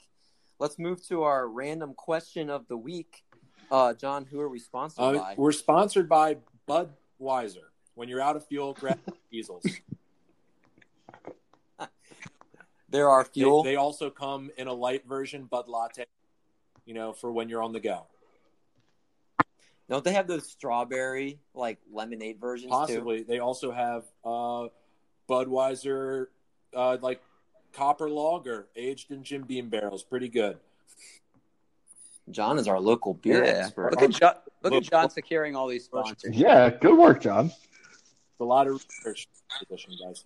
[0.59, 3.23] Let's move to our random question of the week.
[3.71, 5.35] Uh, John, who are we sponsored Uh, by?
[5.37, 6.37] we're sponsored by
[6.67, 7.69] Budweiser.
[7.95, 8.99] When you're out of fuel, grab
[9.31, 9.65] diesels.
[12.89, 13.63] There are fuel.
[13.63, 16.05] they also come in a light version, Bud Latte.
[16.85, 18.05] You know, for when you're on the go.
[19.89, 22.77] Don't they have those strawberry like lemonade versions too?
[22.77, 23.23] Possibly.
[23.23, 24.67] They also have uh,
[25.29, 26.27] Budweiser,
[26.75, 27.21] uh, like
[27.73, 30.03] copper lager, aged in Jim Beam barrels.
[30.03, 30.57] Pretty good.
[32.31, 33.91] John is our local beer expert.
[33.91, 36.35] Look at John, look at John securing all these sponsors.
[36.35, 37.47] Yeah, good work, John.
[37.47, 39.27] It's a lot of research
[39.59, 40.25] position, guys.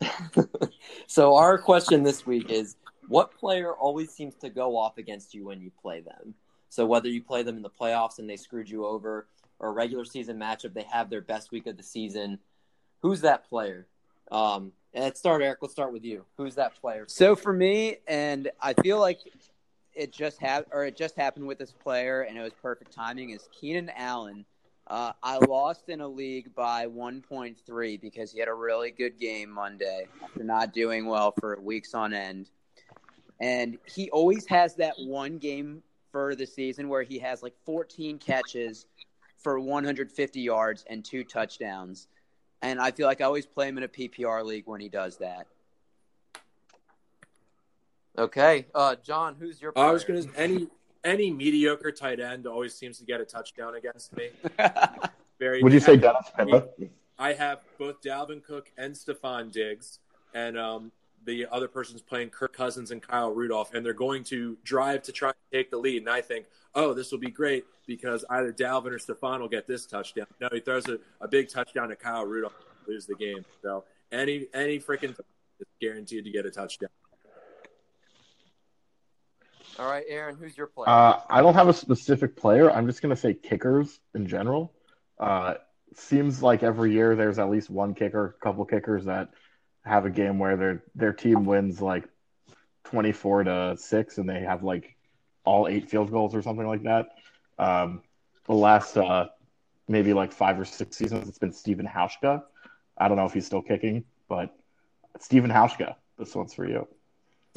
[1.06, 2.76] So our question this week is
[3.08, 6.34] what player always seems to go off against you when you play them?
[6.70, 9.28] So whether you play them in the playoffs and they screwed you over
[9.58, 12.38] or a regular season matchup, they have their best week of the season.
[13.00, 13.86] Who's that player?
[14.32, 15.58] Um, and let's start, Eric.
[15.60, 16.24] Let's start with you.
[16.36, 17.04] Who's that player?
[17.08, 19.20] So for me, and I feel like
[19.94, 23.30] it just had or it just happened with this player, and it was perfect timing.
[23.30, 24.44] Is Keenan Allen?
[24.86, 29.48] Uh, I lost in a league by 1.3 because he had a really good game
[29.48, 32.50] Monday after not doing well for weeks on end,
[33.40, 35.82] and he always has that one game
[36.12, 38.86] for the season where he has like 14 catches
[39.38, 42.08] for 150 yards and two touchdowns.
[42.64, 45.18] And I feel like I always play him in a PPR league when he does
[45.18, 45.46] that.
[48.16, 49.36] Okay, uh, John.
[49.38, 49.72] Who's your?
[49.72, 49.86] Player?
[49.86, 50.68] I was gonna any
[51.04, 54.30] any mediocre tight end always seems to get a touchdown against me.
[55.38, 55.62] Very.
[55.62, 56.68] Would you say Dennis Pitta?
[57.18, 59.98] I have both Dalvin Cook and Stefon Diggs,
[60.32, 60.92] and um,
[61.24, 65.12] the other person's playing Kirk Cousins and Kyle Rudolph, and they're going to drive to
[65.12, 65.98] try to take the lead.
[65.98, 69.66] And I think, oh, this will be great because either Dalvin or Stefon will get
[69.66, 70.26] this touchdown.
[70.40, 72.54] No, he throws a, a big touchdown to Kyle Rudolph,
[72.86, 73.44] lose the game.
[73.62, 76.90] So any any freaking is guaranteed to get a touchdown.
[79.78, 80.36] All right, Aaron.
[80.36, 80.88] Who's your player?
[80.88, 82.70] Uh, I don't have a specific player.
[82.70, 84.72] I'm just going to say kickers in general.
[85.18, 85.54] Uh,
[85.96, 89.30] seems like every year there's at least one kicker, couple kickers that
[89.84, 92.04] have a game where their their team wins like
[92.84, 94.96] 24 to six, and they have like
[95.44, 97.08] all eight field goals or something like that.
[97.58, 98.02] Um,
[98.46, 99.28] the last uh,
[99.88, 102.42] maybe like five or six seasons, it's been Stephen Hauschka.
[102.98, 104.54] I don't know if he's still kicking, but
[105.20, 106.86] Stephen Hauschka, this one's for you.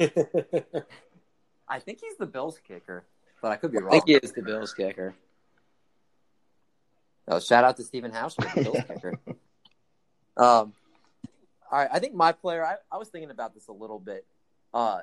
[1.68, 3.04] I think he's the Bills kicker,
[3.42, 3.90] but I could be I wrong.
[3.90, 5.14] think he is the Bills kicker.
[7.26, 9.18] Oh, shout out to Stephen House, the Bills kicker.
[10.36, 10.72] Um,
[11.70, 12.64] all right, I think my player.
[12.64, 14.24] I, I was thinking about this a little bit.
[14.72, 15.00] Uh,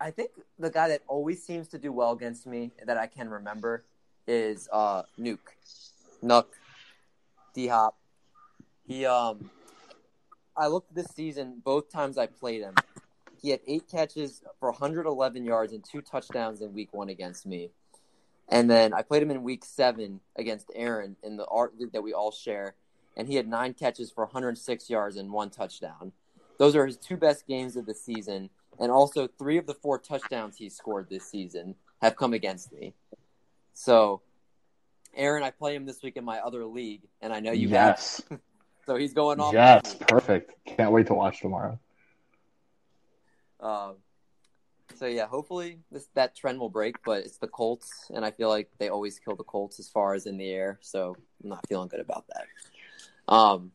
[0.00, 3.28] I think the guy that always seems to do well against me that I can
[3.28, 3.84] remember
[4.26, 5.38] is uh, Nuke,
[6.24, 6.46] Nuck,
[7.54, 7.98] D Hop.
[8.86, 9.50] He um,
[10.56, 12.74] I looked this season both times I played him.
[13.42, 17.70] He had eight catches for 111 yards and two touchdowns in Week One against me.
[18.48, 22.02] And then I played him in week seven against Aaron in the art league that
[22.02, 22.74] we all share,
[23.16, 26.12] and he had nine catches for 106 yards and one touchdown.
[26.58, 28.50] Those are his two best games of the season,
[28.80, 32.94] and also three of the four touchdowns he scored this season have come against me.
[33.74, 34.22] So,
[35.14, 37.96] Aaron, I play him this week in my other league, and I know you have.
[37.96, 38.22] yes,
[38.86, 39.52] So he's going off.
[39.52, 40.52] yes, perfect.
[40.64, 41.78] Can't wait to watch tomorrow.
[43.60, 43.96] Um,
[44.96, 48.48] so yeah, hopefully this that trend will break, but it's the Colts, and I feel
[48.48, 50.78] like they always kill the Colts as far as in the air.
[50.80, 51.14] So
[51.44, 53.32] I'm not feeling good about that.
[53.32, 53.70] Um,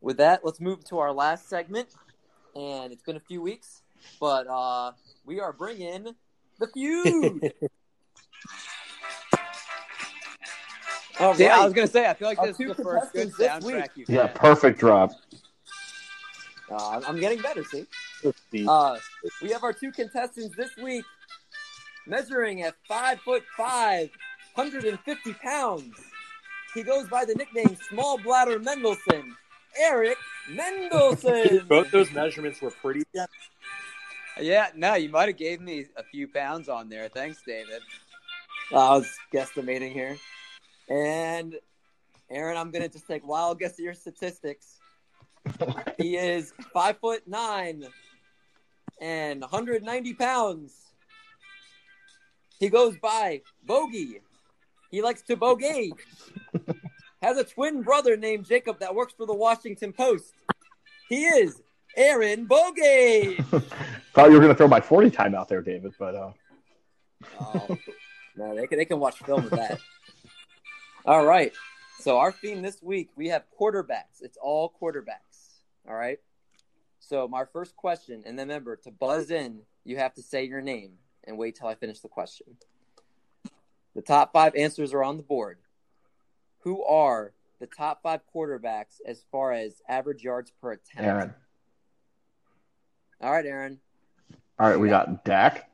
[0.00, 1.88] with that, let's move to our last segment,
[2.54, 3.82] and it's been a few weeks,
[4.20, 4.92] but uh,
[5.24, 6.14] we are bringing
[6.58, 7.52] the feud.
[11.20, 12.08] All Yeah, I was gonna say.
[12.08, 13.90] I feel like Our this two is the first good contestants this soundtrack week.
[13.96, 14.34] you've Yeah, had.
[14.34, 15.12] perfect drop.
[16.70, 17.86] Uh, I'm getting better, see?
[18.66, 18.96] Uh,
[19.42, 21.04] we have our two contestants this week
[22.06, 24.08] measuring at five foot five,
[24.54, 25.92] 150 pounds.
[26.74, 29.24] He goes by the nickname Small Bladder Mendelson.
[29.78, 30.16] Eric
[30.50, 31.66] Mendelson.
[31.68, 33.02] Both those measurements were pretty.
[33.12, 33.26] Yeah.
[34.40, 37.08] Yeah, no, you might have gave me a few pounds on there.
[37.08, 37.82] Thanks, David.
[38.70, 40.16] I was guesstimating here.
[40.88, 41.54] And
[42.30, 44.78] Aaron, I'm gonna just take wild guess at your statistics.
[45.98, 47.86] He is five foot nine
[49.00, 50.72] and 190 pounds.
[52.58, 54.20] He goes by Bogey.
[54.90, 55.92] He likes to bogey.
[57.22, 60.34] Has a twin brother named Jacob that works for the Washington Post.
[61.08, 61.62] He is
[61.96, 63.36] Aaron Bogey.
[64.14, 66.32] Thought you were gonna throw my 40 time out there, David, but uh,
[67.40, 67.78] Oh,
[68.36, 69.78] no, they can, they can watch film of that.
[71.06, 71.52] All right.
[72.00, 74.20] So our theme this week, we have quarterbacks.
[74.22, 75.60] It's all quarterbacks.
[75.88, 76.18] All right.
[76.98, 80.60] So my first question, and then remember to buzz in, you have to say your
[80.60, 80.92] name
[81.24, 82.46] and wait till I finish the question.
[83.94, 85.58] The top five answers are on the board.
[86.62, 91.08] Who are the top five quarterbacks as far as average yards per attempt?
[91.08, 91.34] Aaron.
[93.20, 93.78] All right, Aaron.
[94.58, 95.68] All right, we got Dak.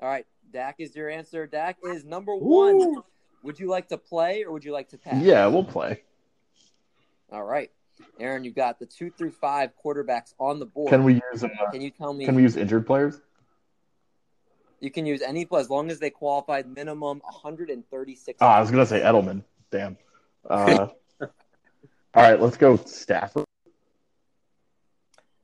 [0.00, 1.46] All right, Dak is your answer.
[1.46, 3.02] Dak is number one.
[3.42, 5.22] Would you like to play or would you like to pass?
[5.22, 6.02] Yeah, we'll play.
[7.30, 7.70] All right,
[8.20, 10.90] Aaron, you've got the two through five quarterbacks on the board.
[10.90, 12.26] Can we use uh, Can you tell me?
[12.26, 13.20] can we use injured players?
[14.82, 18.38] You can use any as long as they qualified minimum 136.
[18.40, 19.44] Oh, I was gonna say Edelman.
[19.70, 19.96] Damn.
[20.50, 20.88] Uh,
[21.20, 21.28] all
[22.16, 23.44] right, let's go Stafford.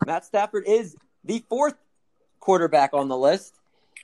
[0.05, 1.77] Matt Stafford is the fourth
[2.41, 3.55] quarterback on the list.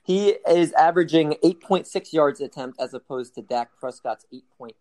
[0.05, 4.73] He is averaging 8.6 yards attempt as opposed to Dak Prescott's 8.8.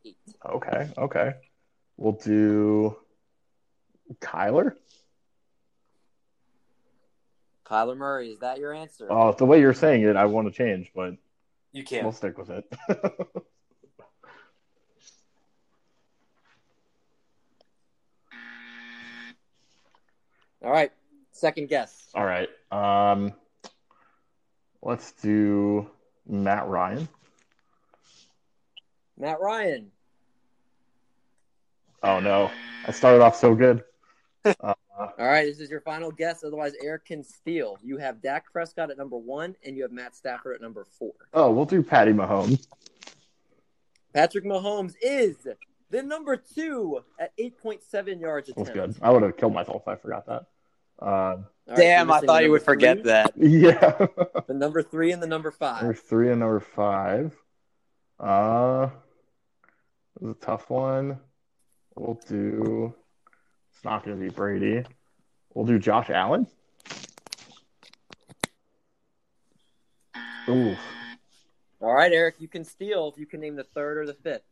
[0.46, 1.34] Okay, okay.
[1.98, 2.96] We'll do
[4.22, 4.76] Kyler.
[7.66, 9.08] Kyler Murray, is that your answer?
[9.10, 11.16] Oh, the way you're saying it, I want to change, but
[11.72, 12.04] You can't.
[12.04, 12.66] we'll stick with it.
[20.64, 20.92] All right,
[21.32, 22.08] second guess.
[22.16, 22.48] all right.
[22.72, 23.34] Um,
[24.82, 25.90] let's do
[26.28, 27.08] Matt Ryan.
[29.18, 29.92] Matt Ryan.
[32.02, 32.50] Oh no,
[32.88, 33.84] I started off so good.
[34.98, 36.44] All right, this is your final guess.
[36.44, 37.78] Otherwise, Eric can steal.
[37.82, 41.14] You have Dak Prescott at number one, and you have Matt Stafford at number four.
[41.34, 42.68] Oh, we'll do Patty Mahomes.
[44.14, 45.36] Patrick Mahomes is
[45.90, 49.00] the number two at 8.7 yards That's attempt.
[49.00, 49.04] good.
[49.04, 50.46] I would have killed myself if I forgot that.
[51.02, 53.34] Uh, All right, Damn, you're I thought you would number forget that.
[53.38, 54.06] yeah.
[54.48, 55.82] The number three and the number five.
[55.82, 57.36] Number three and number five.
[58.20, 58.90] Uh,
[60.20, 61.18] this is a tough one.
[61.96, 62.94] We'll do.
[63.84, 64.82] It's not going to be Brady.
[65.54, 66.48] We'll do Josh Allen.
[70.16, 70.20] Uh,
[70.52, 70.78] Ooh,
[71.82, 74.44] All right, Eric, you can steal if you can name the third or the fifth.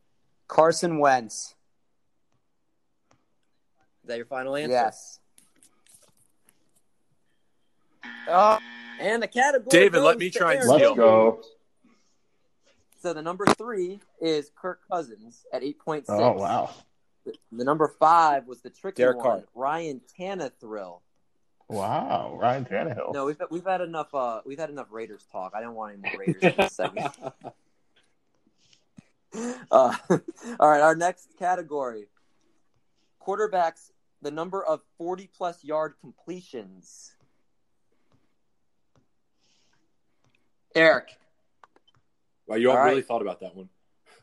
[0.48, 1.54] Carson Wentz.
[4.02, 4.70] Is that your final answer?
[4.70, 5.18] Yes.
[8.28, 8.58] Oh,
[9.00, 9.70] And the category.
[9.70, 10.78] David, let me try and Aaron.
[10.82, 11.40] let's go.
[13.00, 16.04] So the number three is Kirk Cousins at 8.6.
[16.10, 16.68] Oh wow.
[17.24, 19.44] The, the number five was the tricky Derek one, Carr.
[19.54, 20.52] Ryan Tannehill.
[20.60, 21.02] Thrill.
[21.68, 23.14] Wow, Ryan Tannehill.
[23.14, 24.14] No, we've we've had enough.
[24.14, 25.52] Uh, we've had enough Raiders talk.
[25.54, 27.14] I don't want any more Raiders in this segment.
[29.70, 29.94] Uh,
[30.60, 32.08] all right, our next category:
[33.26, 33.90] quarterbacks.
[34.20, 37.14] The number of forty-plus yard completions.
[40.74, 41.16] Eric.
[42.46, 42.90] Wow, you all, All right.
[42.90, 43.70] really thought about that one.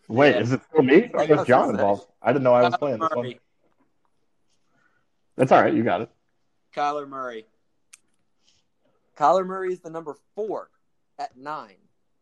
[0.09, 0.41] Wait, Yeah.
[0.41, 2.07] is it still me or I guess is John involved?
[2.21, 3.33] I didn't know I was Kyler playing this one.
[5.35, 5.73] That's all right.
[5.73, 6.09] You got it.
[6.75, 7.45] Kyler Murray.
[9.15, 10.69] Kyler Murray is the number four
[11.19, 11.75] at nine.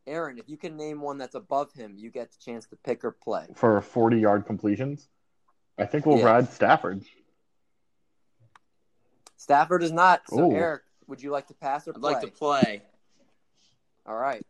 [0.06, 3.04] Aaron, if you can name one that's above him, you get the chance to pick
[3.04, 3.48] or play.
[3.56, 5.08] For 40 yard completions.
[5.78, 6.26] I think we'll Yeah.
[6.26, 7.06] ride Stafford.
[9.38, 10.22] Stafford is not.
[10.30, 10.56] So, Ooh.
[10.56, 12.14] Eric, would you like to pass or I'd play?
[12.14, 12.82] like to play.
[14.06, 14.46] All right.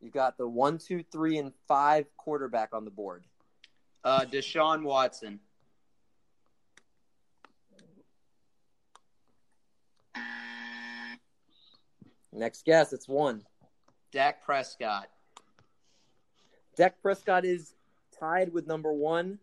[0.00, 3.24] You got the one, two, three, and five quarterback on the board.
[4.02, 5.40] Uh, Deshaun Watson.
[12.32, 13.42] Next guess, it's one.
[14.12, 15.08] Dak Prescott.
[16.76, 17.74] Dak Prescott is
[18.18, 19.38] tied with number one,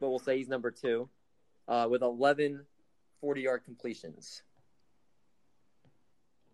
[0.00, 1.08] but we'll say he's number two,
[1.68, 2.64] uh, with 11
[3.20, 4.42] 40 yard completions.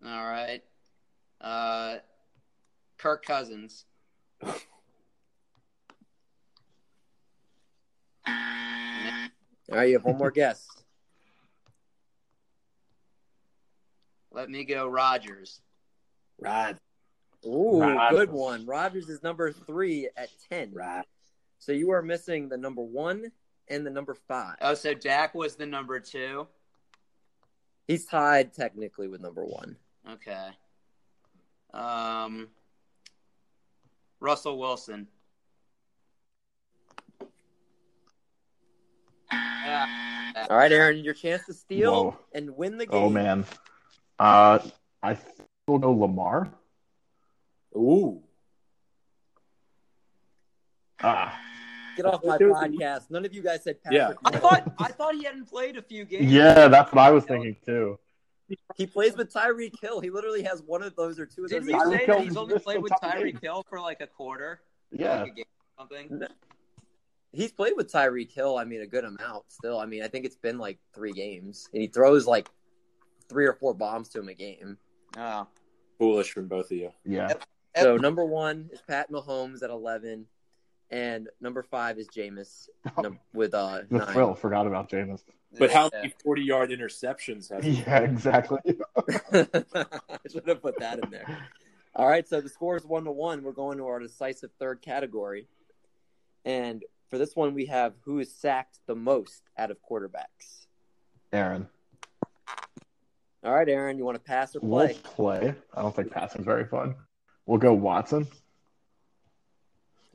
[0.05, 0.63] All right.
[1.41, 1.97] Uh,
[3.05, 3.85] Kirk Cousins.
[4.43, 4.55] All
[9.69, 10.67] right, you have one more guess.
[14.33, 15.61] Let me go, Rodgers.
[16.41, 16.79] Rod.
[17.45, 18.11] Ooh, Rod.
[18.11, 18.65] good one.
[18.65, 20.73] Rodgers is number three at ten.
[20.73, 21.05] Rod.
[21.59, 23.31] So you are missing the number one
[23.69, 24.57] and the number five.
[24.63, 26.49] Oh, so Dak was the number two.
[27.87, 29.77] He's tied technically with number one.
[30.11, 30.49] Okay.
[31.75, 32.49] Um.
[34.25, 35.07] Russell Wilson.
[39.31, 39.87] Yeah.
[40.51, 42.19] All right, Aaron, your chance to steal Whoa.
[42.33, 43.03] and win the game.
[43.03, 43.45] Oh man.
[44.19, 44.59] Uh,
[45.03, 46.51] I think we'll go Lamar.
[47.77, 48.23] Ooh.
[51.03, 51.39] Ah,
[51.97, 53.11] Get off my podcast.
[53.11, 54.13] None of you guys said Yeah.
[54.25, 56.33] I thought I thought he hadn't played a few games.
[56.33, 57.99] yeah, that's what I was thinking too.
[58.77, 60.01] He plays with Tyreek Hill.
[60.01, 61.73] He literally has one of those or two of Didn't those.
[61.73, 63.41] you Tyreek say that he's only played with top Tyreek.
[63.43, 64.61] Hill for like a quarter?
[64.91, 65.45] Yeah, Like a game
[65.79, 66.23] or something?
[67.33, 68.57] He's played with Tyreek Hill.
[68.59, 69.79] I mean, a good amount still.
[69.81, 72.49] I mean, I think it's been like three games, and he throws like
[73.29, 74.79] three or four bombs to him a game.
[75.17, 75.47] Oh.
[75.99, 76.91] Foolish from both of you.
[77.05, 77.33] yeah.
[77.81, 80.27] So number one is Pat Mahomes at eleven,
[80.91, 82.69] and number five is Jameis
[83.03, 84.13] num- with uh The nine.
[84.13, 84.35] thrill.
[84.35, 85.23] Forgot about Jameis.
[85.59, 86.01] But how Yeah.
[86.03, 87.73] many 40 yard interceptions have he?
[87.87, 88.59] Yeah, exactly.
[89.33, 89.47] I
[90.31, 91.49] should have put that in there.
[91.97, 93.43] All right, so the score is one to one.
[93.45, 95.47] We're going to our decisive third category,
[96.45, 100.67] and for this one we have who is sacked the most out of quarterbacks.
[101.33, 101.69] Aaron,
[103.45, 104.99] All right, Aaron, you want to pass or we'll play?
[105.05, 105.55] play.
[105.75, 106.97] I don't think passing's very fun.
[107.47, 108.27] We'll go Watson.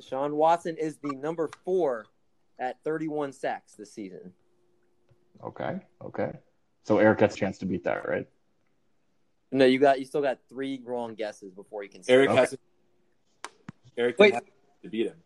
[0.01, 2.05] Deshaun Watson is the number four
[2.57, 4.33] at 31 sacks this season.
[5.43, 6.31] Okay, okay.
[6.83, 8.27] So Eric gets a chance to beat that, right?
[9.51, 12.03] No, you got you still got three wrong guesses before you can.
[12.03, 12.39] say Eric Okay.
[12.39, 12.57] has
[13.97, 14.33] Eric Wait.
[14.33, 14.43] Wait.
[14.83, 15.17] to beat him.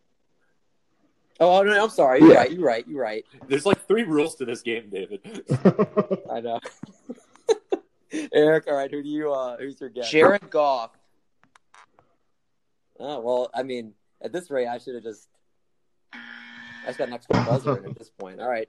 [1.39, 2.19] Oh no, I'm sorry.
[2.19, 2.37] You're Yeah.
[2.37, 2.51] right.
[2.51, 2.87] You're right.
[2.87, 3.25] You're right.
[3.47, 5.21] There's like three rules to this game, David.
[6.31, 6.59] I know.
[8.33, 8.89] Eric, all right.
[8.91, 9.33] Who do you?
[9.33, 10.09] uh Who's your guess?
[10.09, 10.91] Jared Goff.
[12.99, 13.93] Oh well, I mean,
[14.23, 15.27] at this rate, I should have just.
[16.13, 18.41] I just got an extra buzzer in at this point.
[18.41, 18.67] All right,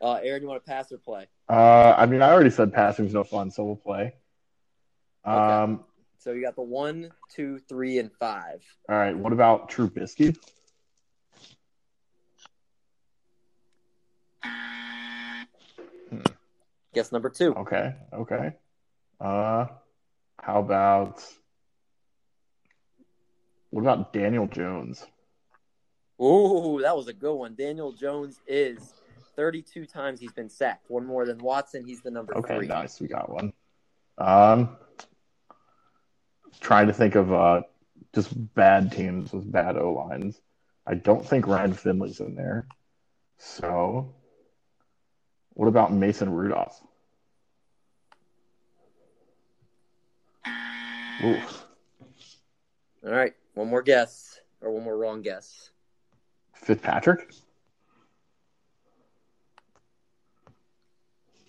[0.00, 1.26] uh, Aaron, you want to pass or play?
[1.48, 4.14] uh, I mean, I already said passing's no fun, so we'll play.
[5.24, 5.84] Um,
[6.18, 8.62] So you got the one, two, three, and five.
[8.88, 9.16] all right.
[9.16, 10.36] What about Trubisky?
[16.94, 17.54] Guess number two.
[17.54, 18.52] Okay, okay.
[19.20, 19.66] Uh,
[20.40, 21.22] how about
[23.70, 25.04] what about Daniel Jones?
[26.22, 27.54] Ooh, that was a good one.
[27.54, 28.94] Daniel Jones is
[29.36, 30.90] 32 times he's been sacked.
[30.90, 31.84] One more than Watson.
[31.84, 32.66] He's the number Okay, three.
[32.66, 33.00] nice.
[33.00, 33.52] We got one.
[34.18, 34.76] Um,
[36.60, 37.62] trying to think of uh
[38.14, 40.40] just bad teams with bad O lines.
[40.86, 42.66] I don't think Ryan Finley's in there.
[43.38, 44.14] So,
[45.52, 46.80] what about Mason Rudolph?
[51.24, 51.64] Oof.
[53.04, 55.70] All right, one more guess or one more wrong guess.
[56.54, 57.32] Fitzpatrick?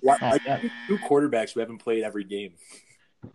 [0.01, 2.53] Why, Oh, like, two quarterbacks who haven't played every game.
[3.24, 3.32] All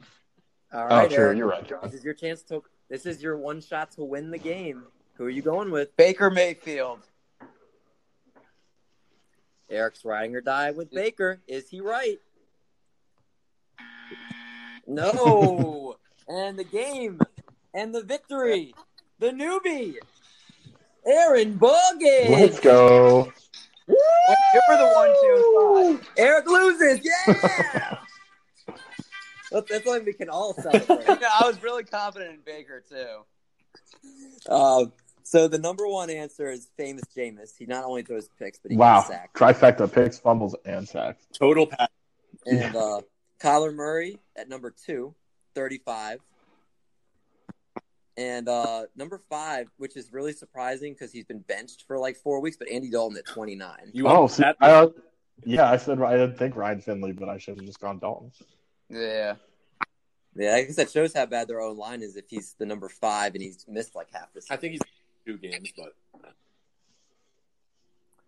[0.72, 1.26] Oh, right, sure.
[1.26, 1.36] Aaron.
[1.36, 1.80] You're right, John.
[1.82, 2.62] This is your chance to.
[2.88, 4.84] This is your one shot to win the game.
[5.14, 5.94] Who are you going with?
[5.98, 7.00] Baker Mayfield.
[9.68, 11.40] Eric's riding or die with Baker.
[11.46, 12.18] Is he right?
[14.86, 15.96] No.
[16.28, 17.18] and the game
[17.74, 18.74] and the victory.
[19.18, 19.94] The newbie.
[21.06, 22.28] Aaron Bogus.
[22.30, 23.32] Let's go.
[23.88, 23.96] Wait,
[24.52, 26.00] who were the one, two.
[26.16, 27.00] Eric loses.
[27.04, 27.34] Yeah.
[29.50, 31.08] that's, that's something we can all celebrate.
[31.08, 34.52] I was really confident in Baker too.
[34.52, 34.92] Um,
[35.24, 37.52] so the number one answer is famous Jameis.
[37.58, 38.98] He not only throws picks, but he Wow.
[38.98, 39.36] gets sacked.
[39.36, 41.26] Trifecta picks, fumbles, and sacks.
[41.32, 41.88] Total pass.
[42.46, 43.00] And uh,
[43.40, 45.14] Kyler Murray at number two,
[45.54, 46.18] 35.
[48.16, 52.40] And uh, number five, which is really surprising because he's been benched for like four
[52.40, 53.90] weeks, but Andy Dalton at 29.
[53.92, 54.56] You oh, see, that?
[54.60, 54.88] I, uh,
[55.44, 58.30] yeah, I said I didn't think Ryan Finley, but I should have just gone Dalton.
[58.90, 59.36] Yeah.
[60.34, 62.88] Yeah, I guess that shows how bad their own line is if he's the number
[62.88, 64.80] five and he's missed like half the I think he's
[65.26, 65.92] two games, but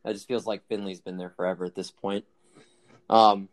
[0.05, 2.25] It just feels like Finley's been there forever at this point.
[3.09, 3.49] Um,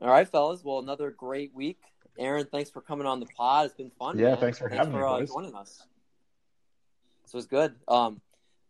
[0.00, 0.64] all right, fellas.
[0.64, 1.80] Well, another great week.
[2.18, 3.66] Aaron, thanks for coming on the pod.
[3.66, 4.18] It's been fun.
[4.18, 4.36] Yeah, man.
[4.38, 5.30] thanks for having me, uh, boys.
[5.30, 5.82] joining us.
[7.24, 7.74] This was good.
[7.88, 8.20] Um,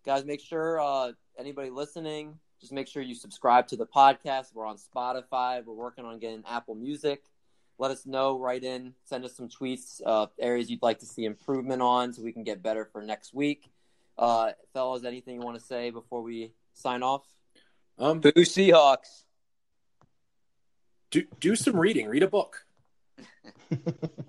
[0.05, 4.55] guys, make sure uh, anybody listening, just make sure you subscribe to the podcast.
[4.55, 5.65] We're on Spotify.
[5.65, 7.23] We're working on getting Apple Music.
[7.79, 8.39] Let us know.
[8.39, 8.95] Write in.
[9.05, 10.01] Send us some tweets.
[10.05, 13.35] Uh, areas you'd like to see improvement on, so we can get better for next
[13.35, 13.71] week.
[14.17, 17.25] Uh, fellas, anything you want to say before we sign off?
[17.99, 19.25] Um, Boo Seahawks.
[21.11, 22.07] do do some reading.
[22.07, 22.65] Read a book.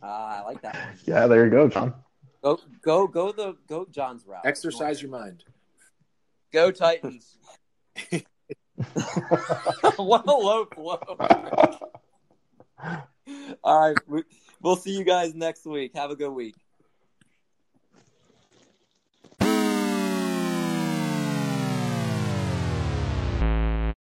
[0.01, 0.99] Ah, I like that one.
[1.05, 1.93] Yeah, there you go, John.
[2.43, 4.45] Go, go, go the go John's route.
[4.45, 5.43] Exercise your mind.
[6.51, 7.37] Go Titans.
[9.97, 10.99] what a low blow.
[13.63, 14.23] All right, we,
[14.61, 15.95] we'll see you guys next week.
[15.95, 16.55] Have a good week.